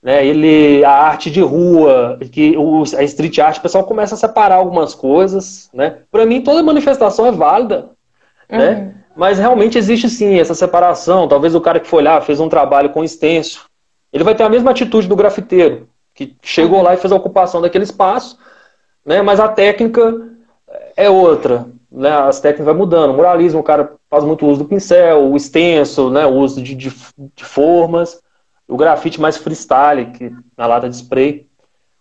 [0.04, 0.26] Né?
[0.26, 4.56] Ele, a arte de rua, que o, a street art, o pessoal começa a separar
[4.56, 5.70] algumas coisas.
[5.74, 6.00] Né?
[6.12, 7.90] Para mim, toda manifestação é válida.
[8.50, 8.58] Né?
[8.58, 8.66] Uhum.
[8.66, 8.96] Né?
[9.16, 11.28] Mas realmente existe sim essa separação.
[11.28, 13.66] Talvez o cara que foi lá, fez um trabalho com extenso,
[14.12, 17.62] ele vai ter a mesma atitude do grafiteiro, que chegou lá e fez a ocupação
[17.62, 18.38] daquele espaço
[19.06, 19.22] né?
[19.22, 20.30] Mas a técnica
[20.98, 22.10] é outra, né?
[22.10, 23.12] As técnicas vai mudando.
[23.12, 26.26] O muralismo, o cara faz muito uso do pincel, o extenso, né?
[26.26, 26.92] O uso de, de,
[27.36, 28.20] de formas.
[28.68, 31.48] O grafite mais freestyle, que na lata de spray.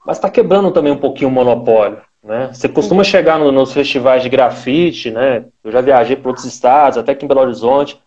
[0.07, 2.01] Mas está quebrando também um pouquinho o monopólio.
[2.25, 2.49] Né?
[2.55, 5.45] Você costuma chegar no, nos festivais de grafite, né?
[5.63, 8.01] Eu já viajei para outros estados, até aqui em Belo Horizonte.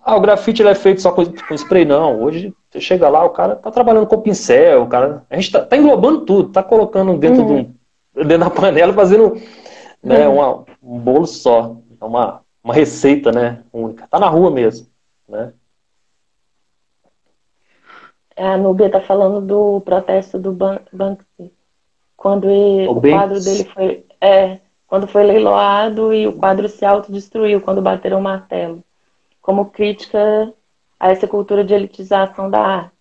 [0.00, 2.22] Ah, o grafite ele é feito só com, com spray, não.
[2.22, 5.24] Hoje você chega lá, o cara tá trabalhando com pincel, o cara.
[5.28, 7.46] A gente tá, tá englobando tudo, tá colocando dentro, uhum.
[7.46, 9.42] de um, dentro da panela, fazendo
[10.00, 10.34] né, uhum.
[10.34, 11.76] uma, um bolo só.
[12.00, 13.64] É uma, uma receita, né?
[13.72, 14.06] Única.
[14.06, 14.86] Tá na rua mesmo.
[15.28, 15.52] Né?
[18.36, 21.50] A Nubia tá falando do protesto do Ban Banksy.
[22.16, 24.06] Quando ele, o, o quadro dele foi.
[24.20, 28.82] É, quando foi leiloado e o quadro se autodestruiu quando bateram o martelo.
[29.40, 30.52] Como crítica
[30.98, 32.94] a essa cultura de elitização da arte.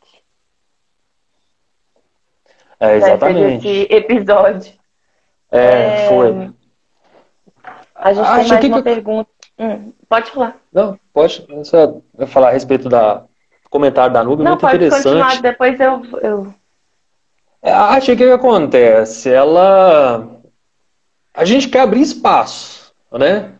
[2.80, 3.68] É, exatamente.
[3.68, 4.74] Esse episódio.
[5.52, 6.54] É, é, foi.
[7.96, 8.84] A gente Acho tem mais uma que...
[8.84, 9.30] pergunta.
[9.58, 10.58] Hum, pode falar.
[10.74, 11.48] Não, pode.
[12.14, 13.24] Vai falar a respeito da
[13.70, 15.04] comentário da Nube, muito pode interessante.
[15.04, 16.06] Continuar, depois eu.
[16.22, 16.54] eu...
[17.64, 19.30] É, a arte, o que, que acontece?
[19.30, 20.30] Ela.
[21.34, 23.54] A gente quer abrir espaço, né?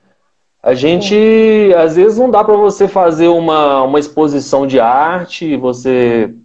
[0.62, 6.36] A gente, às vezes, não dá para você fazer uma, uma exposição de arte, você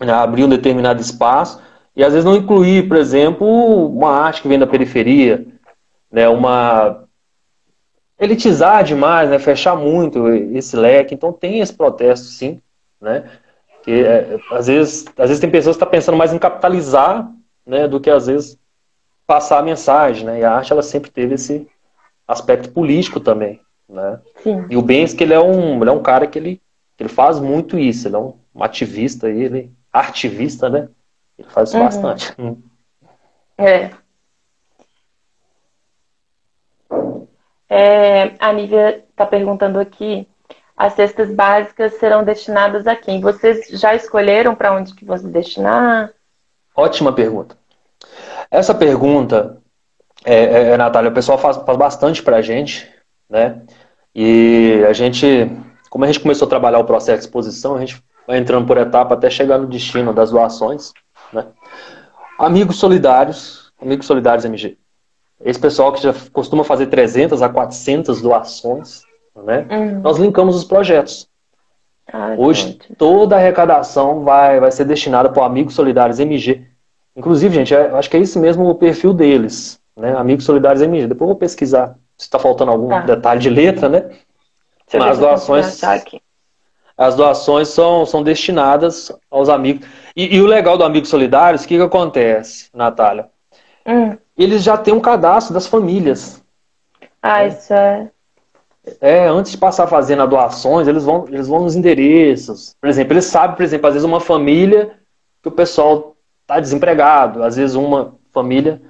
[0.00, 1.60] né, abrir um determinado espaço,
[1.94, 3.46] e às vezes não incluir, por exemplo,
[3.88, 5.46] uma arte que vem da periferia,
[6.10, 7.04] né, uma
[8.18, 11.14] elitizar demais, né, fechar muito esse leque.
[11.14, 12.60] Então tem esse protesto, sim,
[13.00, 13.24] né,
[13.82, 17.30] que é, às vezes, às vezes tem pessoas que estão tá pensando mais em capitalizar,
[17.64, 18.58] né, do que às vezes
[19.26, 21.68] passar a mensagem, né, e a arte ela sempre teve esse
[22.26, 24.20] aspecto político também, né?
[24.42, 24.66] Sim.
[24.70, 26.60] E o Bensky, ele é um, ele é um cara que ele,
[26.98, 30.88] ele faz muito isso, ele é um, ativista, ele, ativista, né?
[31.38, 31.84] Ele faz isso uhum.
[31.84, 32.34] bastante.
[33.58, 33.90] É.
[37.68, 38.34] é.
[38.38, 40.28] A Nívia está perguntando aqui,
[40.80, 43.20] as cestas básicas serão destinadas a quem?
[43.20, 46.10] Vocês já escolheram para onde que vão destinar?
[46.74, 47.54] Ótima pergunta.
[48.50, 49.58] Essa pergunta
[50.24, 52.90] é, é, é, Natália, o pessoal faz, faz bastante para a gente,
[53.28, 53.60] né?
[54.14, 55.54] E a gente,
[55.90, 58.78] como a gente começou a trabalhar o processo de exposição, a gente vai entrando por
[58.78, 60.94] etapa até chegar no destino das doações,
[61.30, 61.44] né?
[62.38, 64.78] Amigos solidários, amigos solidários MG.
[65.44, 69.02] Esse pessoal que já costuma fazer 300 a 400 doações,
[69.36, 69.66] né?
[69.70, 70.00] Uhum.
[70.00, 71.28] Nós linkamos os projetos.
[72.12, 76.66] Ah, Hoje, toda a arrecadação vai, vai ser destinada para o Amigos Solidários MG.
[77.14, 80.16] Inclusive, gente, é, eu acho que é esse mesmo o perfil deles né?
[80.16, 81.06] Amigos Solidários MG.
[81.06, 83.00] Depois eu vou pesquisar se está faltando algum tá.
[83.00, 84.00] detalhe de letra, né?
[84.90, 85.80] Deixa Mas as doações,
[86.96, 89.86] as doações são, são destinadas aos amigos.
[90.16, 93.28] E, e o legal do Amigos Solidários, o que, que acontece, Natália?
[93.86, 94.16] Hum.
[94.36, 96.42] Eles já têm um cadastro das famílias.
[97.22, 97.48] Ah, né?
[97.48, 98.10] isso é.
[99.00, 102.74] É, antes de passar fazendo as doações, eles vão, eles vão nos endereços.
[102.80, 104.98] Por exemplo, eles sabem, por exemplo, às vezes uma família
[105.42, 108.80] que o pessoal está desempregado, às vezes uma família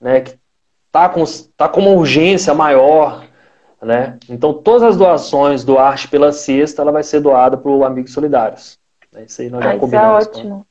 [0.00, 0.38] né, que
[0.86, 1.24] está com,
[1.56, 3.24] tá com uma urgência maior,
[3.80, 4.18] né?
[4.28, 8.12] Então todas as doações do Arte pela Cesta, ela vai ser doada para o Amigos
[8.12, 8.78] Solidários.
[9.14, 10.26] É isso aí nós já ah, combinamos.
[10.26, 10.66] É ótimo.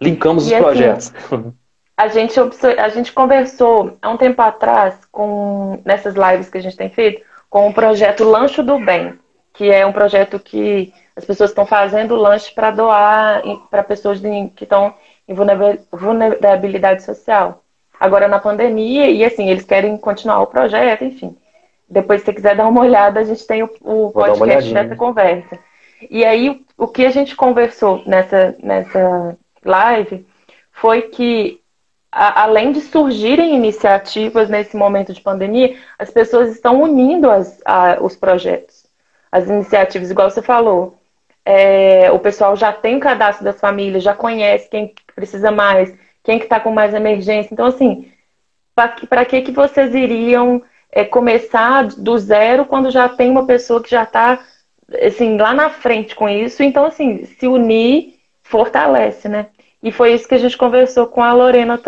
[0.00, 1.12] Linkamos e os assim, projetos.
[1.96, 2.34] A gente,
[2.76, 7.22] a gente conversou há um tempo atrás com nessas lives que a gente tem feito
[7.54, 9.16] com o projeto Lancho do Bem,
[9.52, 14.20] que é um projeto que as pessoas estão fazendo lanche para doar para pessoas
[14.56, 14.92] que estão
[15.28, 15.36] em
[15.92, 17.62] vulnerabilidade social
[18.00, 21.36] agora na pandemia, e assim, eles querem continuar o projeto, enfim.
[21.88, 25.56] Depois, se você quiser dar uma olhada, a gente tem o, o podcast dessa conversa.
[26.10, 30.26] E aí, o que a gente conversou nessa, nessa live
[30.72, 31.60] foi que,
[32.14, 37.98] a, além de surgirem iniciativas nesse momento de pandemia, as pessoas estão unindo as, a,
[38.00, 38.86] os projetos,
[39.32, 40.96] as iniciativas, igual você falou.
[41.44, 45.92] É, o pessoal já tem o cadastro das famílias, já conhece quem precisa mais,
[46.22, 47.52] quem que está com mais emergência.
[47.52, 48.08] Então, assim,
[48.74, 50.62] para que, que vocês iriam
[50.92, 54.38] é, começar do zero quando já tem uma pessoa que já está
[55.02, 56.62] assim, lá na frente com isso?
[56.62, 59.48] Então, assim, se unir fortalece, né?
[59.84, 61.78] E foi isso que a gente conversou com a Lorena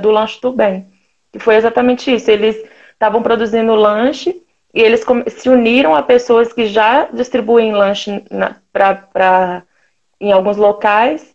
[0.00, 0.86] do Lanche do Bem.
[1.32, 2.30] que foi exatamente isso.
[2.30, 2.56] Eles
[2.92, 4.40] estavam produzindo lanche
[4.72, 8.24] e eles se uniram a pessoas que já distribuem lanche
[8.72, 9.62] pra, pra,
[10.20, 11.34] em alguns locais,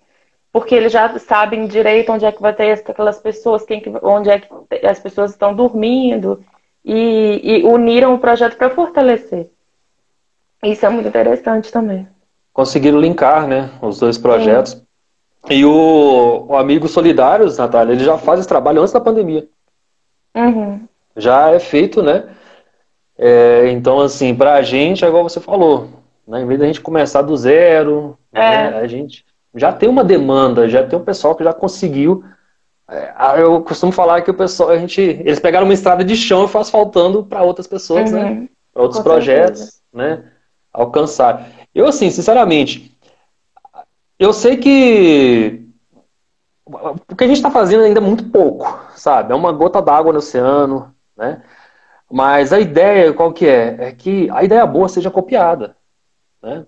[0.54, 4.30] porque eles já sabem direito onde é que vai ter aquelas pessoas, quem que, onde
[4.30, 4.48] é que
[4.86, 6.42] as pessoas estão dormindo,
[6.84, 9.50] e, e uniram o projeto para fortalecer.
[10.64, 12.08] Isso é muito interessante também.
[12.54, 14.85] Conseguiram linkar né, os dois projetos.
[15.50, 19.48] E o, o Amigo Solidários, Natália, ele já faz esse trabalho antes da pandemia.
[20.36, 20.82] Uhum.
[21.16, 22.26] Já é feito, né?
[23.18, 25.88] É, então, assim, para a gente, é igual você falou,
[26.28, 28.40] né, em vez da gente começar do zero, é.
[28.40, 29.24] né, a gente
[29.56, 32.24] já tem uma demanda, já tem um pessoal que já conseguiu.
[32.90, 36.46] É, eu costumo falar que o pessoal, a gente, eles pegaram uma estrada de chão
[36.46, 38.42] e faz faltando para outras pessoas, né, uhum.
[38.42, 38.50] né?
[38.74, 39.82] Para outros Com projetos, certeza.
[39.94, 40.24] né?
[40.74, 41.50] Alcançar.
[41.74, 42.95] Eu, assim, sinceramente,
[44.20, 45.66] eu sei que
[46.66, 49.32] o que a gente está fazendo ainda é muito pouco, sabe?
[49.32, 51.44] É uma gota d'água no oceano, né?
[52.12, 53.76] Mas a ideia, qual que é?
[53.80, 55.76] É que a ideia boa seja copiada.
[56.42, 56.66] Né?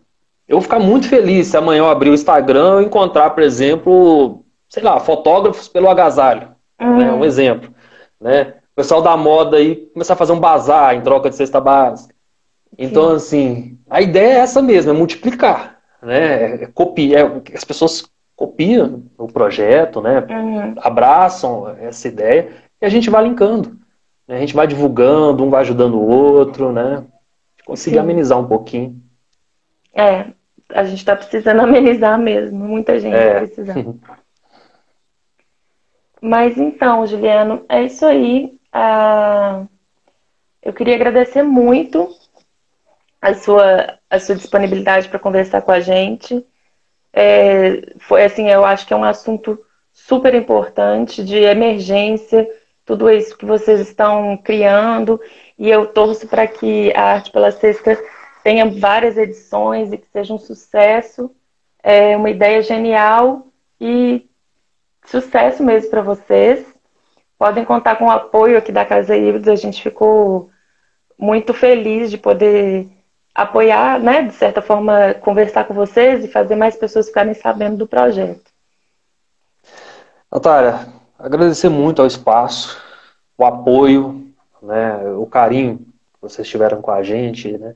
[0.47, 4.43] Eu vou ficar muito feliz se amanhã eu abrir o Instagram e encontrar, por exemplo,
[4.67, 6.49] sei lá, fotógrafos pelo agasalho.
[6.81, 6.97] Uhum.
[6.97, 7.11] Né?
[7.11, 7.73] Um exemplo.
[8.19, 8.55] Né?
[8.71, 12.13] O pessoal da moda aí começar a fazer um bazar em troca de cesta básica.
[12.77, 13.15] Então, Sim.
[13.15, 15.76] assim, a ideia é essa mesmo, é multiplicar.
[16.01, 16.63] Né?
[16.63, 20.19] É copiar, é, as pessoas copiam o projeto, né?
[20.29, 20.75] Uhum.
[20.77, 23.77] abraçam essa ideia e a gente vai linkando.
[24.27, 24.37] Né?
[24.37, 27.03] A gente vai divulgando, um vai ajudando o outro, né?
[27.65, 28.01] Conseguir Sim.
[28.01, 29.01] amenizar um pouquinho.
[29.93, 30.27] É,
[30.69, 32.59] a gente está precisando amenizar mesmo.
[32.59, 33.39] Muita gente é.
[33.39, 33.99] precisando.
[36.21, 38.57] Mas então, Juliano, é isso aí.
[38.71, 39.65] Ah,
[40.61, 42.09] eu queria agradecer muito
[43.21, 46.45] a sua, a sua disponibilidade para conversar com a gente.
[47.13, 49.59] É, foi assim, eu acho que é um assunto
[49.91, 52.47] super importante de emergência
[52.87, 55.19] tudo isso que vocês estão criando.
[55.59, 58.01] E eu torço para que a Arte pela Sexta
[58.41, 61.29] tenha várias edições e que seja um sucesso.
[61.83, 63.47] É uma ideia genial
[63.79, 64.25] e
[65.05, 66.65] sucesso mesmo para vocês.
[67.37, 69.49] Podem contar com o apoio aqui da Casa Híbridos.
[69.49, 70.49] A gente ficou
[71.19, 72.87] muito feliz de poder
[73.37, 77.87] apoiar, né, de certa forma, conversar com vocês e fazer mais pessoas ficarem sabendo do
[77.87, 78.41] projeto.
[80.31, 80.87] Natália,
[81.19, 82.81] agradecer muito ao espaço,
[83.37, 84.27] o apoio,
[84.59, 87.75] né, o carinho que vocês tiveram com a gente, né?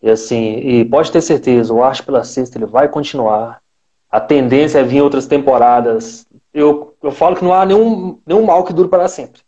[0.00, 3.60] E assim, e pode ter certeza, o Arte pela Sexta ele vai continuar.
[4.08, 6.26] A tendência é vir outras temporadas.
[6.54, 9.40] Eu, eu falo que não há nenhum, nenhum mal que dure para sempre.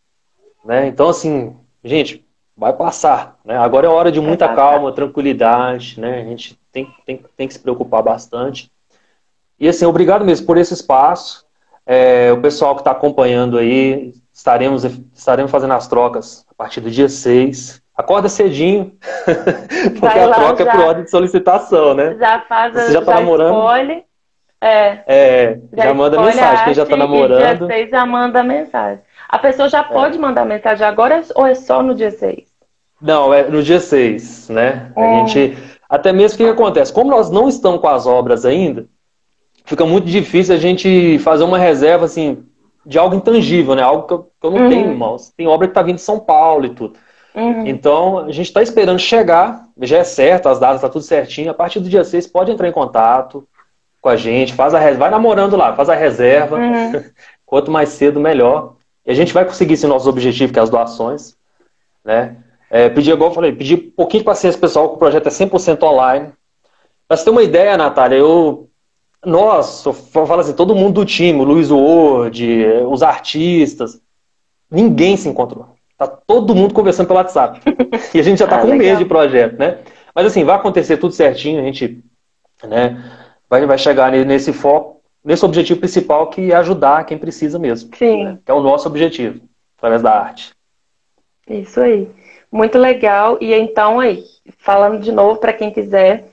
[0.65, 0.89] Né?
[0.89, 2.27] Então, assim, gente,
[2.59, 3.37] vai passar.
[3.45, 3.57] Né?
[3.57, 5.99] Agora é hora de muita calma, tranquilidade.
[5.99, 6.21] Né?
[6.21, 8.71] A gente tem, tem, tem que se preocupar bastante.
[9.59, 11.47] E assim, obrigado mesmo por esse espaço.
[11.87, 14.85] É, o pessoal que está acompanhando aí, estaremos,
[15.15, 17.81] estaremos fazendo as trocas a partir do dia 6.
[17.97, 18.93] Acorda cedinho,
[19.25, 22.17] porque Vai a troca já, é por ordem de solicitação, né?
[22.17, 23.55] Já faz, Você já, tá já namorando?
[23.55, 24.05] escolhe.
[24.61, 27.67] É, é já, já manda mensagem, quem já está namorando.
[27.67, 29.01] dia 6 já manda mensagem.
[29.29, 29.83] A pessoa já é.
[29.83, 32.48] pode mandar mensagem agora ou é só no dia 6?
[33.01, 34.93] Não, é no dia 6, né?
[34.97, 35.27] A é.
[35.27, 35.59] gente.
[35.89, 36.93] Até mesmo o que, que acontece?
[36.93, 38.87] Como nós não estamos com as obras ainda,
[39.65, 42.45] fica muito difícil a gente fazer uma reserva assim
[42.85, 43.83] de algo intangível, né?
[43.83, 44.69] Algo que eu, que eu não uhum.
[44.69, 45.33] tenho, irmãos.
[45.37, 46.99] Tem obra que tá vindo de São Paulo e tudo.
[47.35, 47.67] Uhum.
[47.67, 51.51] Então, a gente está esperando chegar, já é certo, as datas tá tudo certinho.
[51.51, 53.47] A partir do dia 6, pode entrar em contato
[54.01, 56.57] com a gente, faz a vai namorando lá, faz a reserva.
[56.57, 57.05] Uhum.
[57.45, 58.75] Quanto mais cedo, melhor.
[59.07, 61.37] E a gente vai conseguir esse nosso objetivo, que é as doações.
[62.05, 62.37] Né?
[62.71, 65.31] É, pedir, igual eu falei, pedir um pouquinho de paciência pessoal, que o projeto é
[65.31, 66.33] 100% online.
[67.07, 68.69] Pra você ter uma ideia, Natália, eu
[69.25, 72.47] nós, eu falo assim, todo mundo do time, o Luiz Word,
[72.89, 74.01] os artistas,
[74.71, 75.75] ninguém se encontrou.
[75.97, 77.61] Tá todo mundo conversando pelo WhatsApp.
[78.15, 79.79] E a gente já está ah, com um mês de projeto, né?
[80.15, 82.03] Mas assim, vai acontecer tudo certinho, a gente
[82.65, 83.03] né,
[83.51, 87.91] vai, vai chegar nesse foco, nesse objetivo principal que é ajudar quem precisa mesmo.
[87.97, 88.25] Sim.
[88.25, 88.39] Né?
[88.45, 89.41] Que é o nosso objetivo,
[89.77, 90.53] através da arte.
[91.49, 92.09] Isso aí.
[92.51, 93.39] Muito legal.
[93.41, 94.25] E então aí,
[94.59, 96.25] falando de novo para quem quiser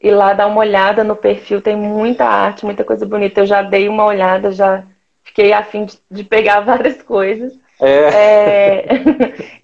[0.00, 3.40] ir lá dar uma olhada no perfil, tem muita arte, muita coisa bonita.
[3.40, 4.84] Eu já dei uma olhada, já
[5.22, 7.52] fiquei afim de, de pegar várias coisas.
[7.80, 8.08] É.
[8.14, 8.86] É,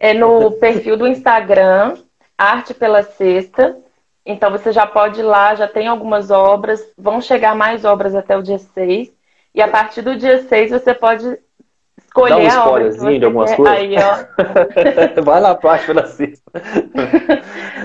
[0.10, 1.96] é no perfil do Instagram,
[2.36, 3.76] Arte pela Sexta.
[4.24, 8.36] Então você já pode ir lá, já tem algumas obras, vão chegar mais obras até
[8.36, 9.10] o dia 6.
[9.54, 11.38] E a partir do dia 6 você pode
[12.26, 13.74] escolher Dá um spoilerzinho de algumas coisas.
[13.74, 15.22] Aí, ó.
[15.22, 16.50] vai lá parte pela sexta.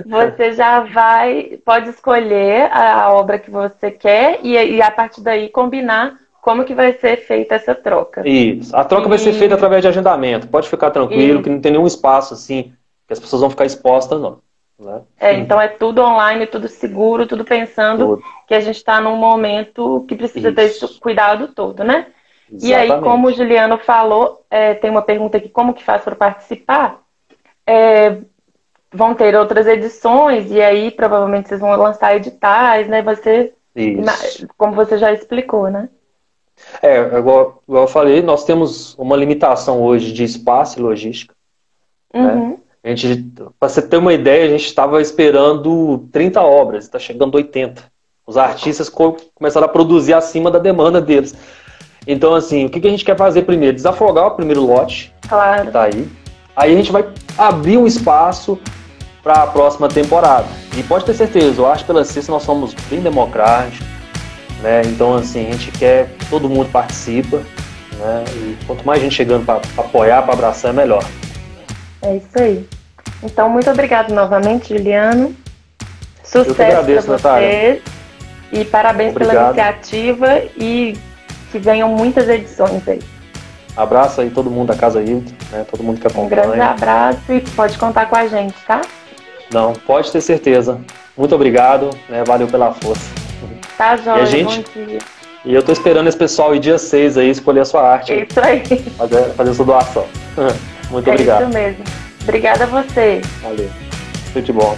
[0.05, 5.49] você já vai, pode escolher a obra que você quer e, e a partir daí
[5.49, 8.27] combinar como que vai ser feita essa troca.
[8.27, 8.75] Isso.
[8.75, 9.09] A troca e...
[9.09, 10.47] vai ser feita através de agendamento.
[10.47, 11.43] Pode ficar tranquilo, e...
[11.43, 12.73] que não tem nenhum espaço assim
[13.07, 14.39] que as pessoas vão ficar expostas, não.
[14.79, 15.01] Né?
[15.19, 18.23] É, então é tudo online, tudo seguro, tudo pensando tudo.
[18.47, 20.55] que a gente está num momento que precisa Isso.
[20.55, 22.07] ter esse cuidado todo, né?
[22.53, 22.67] Exatamente.
[22.67, 26.15] E aí, como o Juliano falou, é, tem uma pergunta aqui, como que faz para
[26.15, 27.01] participar?
[27.65, 28.17] É,
[28.91, 33.03] vão ter outras edições, e aí provavelmente vocês vão lançar editais, né?
[33.15, 34.47] Ser, Isso.
[34.57, 35.89] como você já explicou, né?
[36.81, 41.33] É, igual, igual eu falei, nós temos uma limitação hoje de espaço e logística.
[42.13, 42.21] Né?
[42.21, 42.49] Uhum.
[42.49, 42.57] Né?
[42.83, 47.35] A gente, para você ter uma ideia, a gente estava esperando 30 obras, está chegando
[47.35, 47.81] 80.
[48.27, 51.35] Os artistas começaram a produzir acima da demanda deles.
[52.05, 53.75] Então, assim, o que, a gente quer fazer primeiro?
[53.75, 55.13] Desafogar o primeiro lote.
[55.27, 55.71] Claro.
[55.71, 56.07] tá aí.
[56.55, 57.05] Aí a gente vai
[57.37, 58.59] abrir um espaço
[59.23, 60.45] para a próxima temporada.
[60.77, 63.87] E pode ter certeza, o Arte pela Cesta nós somos bem democráticos,
[64.61, 64.81] né?
[64.85, 67.37] Então, assim, a gente quer que todo mundo participa,
[67.97, 68.23] né?
[68.35, 71.03] E quanto mais gente chegando para apoiar, para abraçar, é melhor.
[72.01, 72.67] É isso aí.
[73.23, 75.33] Então, muito obrigado novamente, Juliano.
[76.23, 77.05] Sucesso para vocês.
[77.05, 77.81] Natália.
[78.51, 79.55] E parabéns obrigado.
[79.55, 80.97] pela iniciativa e
[81.53, 82.99] que venham muitas edições aí.
[83.77, 85.63] Abraço aí todo mundo da Casa Hilton, né?
[85.69, 86.25] Todo mundo que acompanha.
[86.25, 88.81] Um grande abraço e pode contar com a gente, tá?
[89.53, 90.81] Não, pode ter certeza.
[91.15, 92.23] Muito obrigado, né?
[92.25, 93.07] Valeu pela força.
[93.77, 94.17] Tá, João.
[94.17, 94.65] E a gente...
[95.45, 98.13] E eu tô esperando esse pessoal ir dia 6 aí escolher a sua arte.
[98.13, 98.63] Isso aí.
[98.97, 100.05] Fazer, fazer sua doação.
[100.89, 101.41] Muito é obrigado.
[101.41, 101.83] Isso mesmo.
[102.23, 103.21] Obrigada a você.
[103.41, 103.69] Valeu.
[104.33, 104.77] Tudo de bom.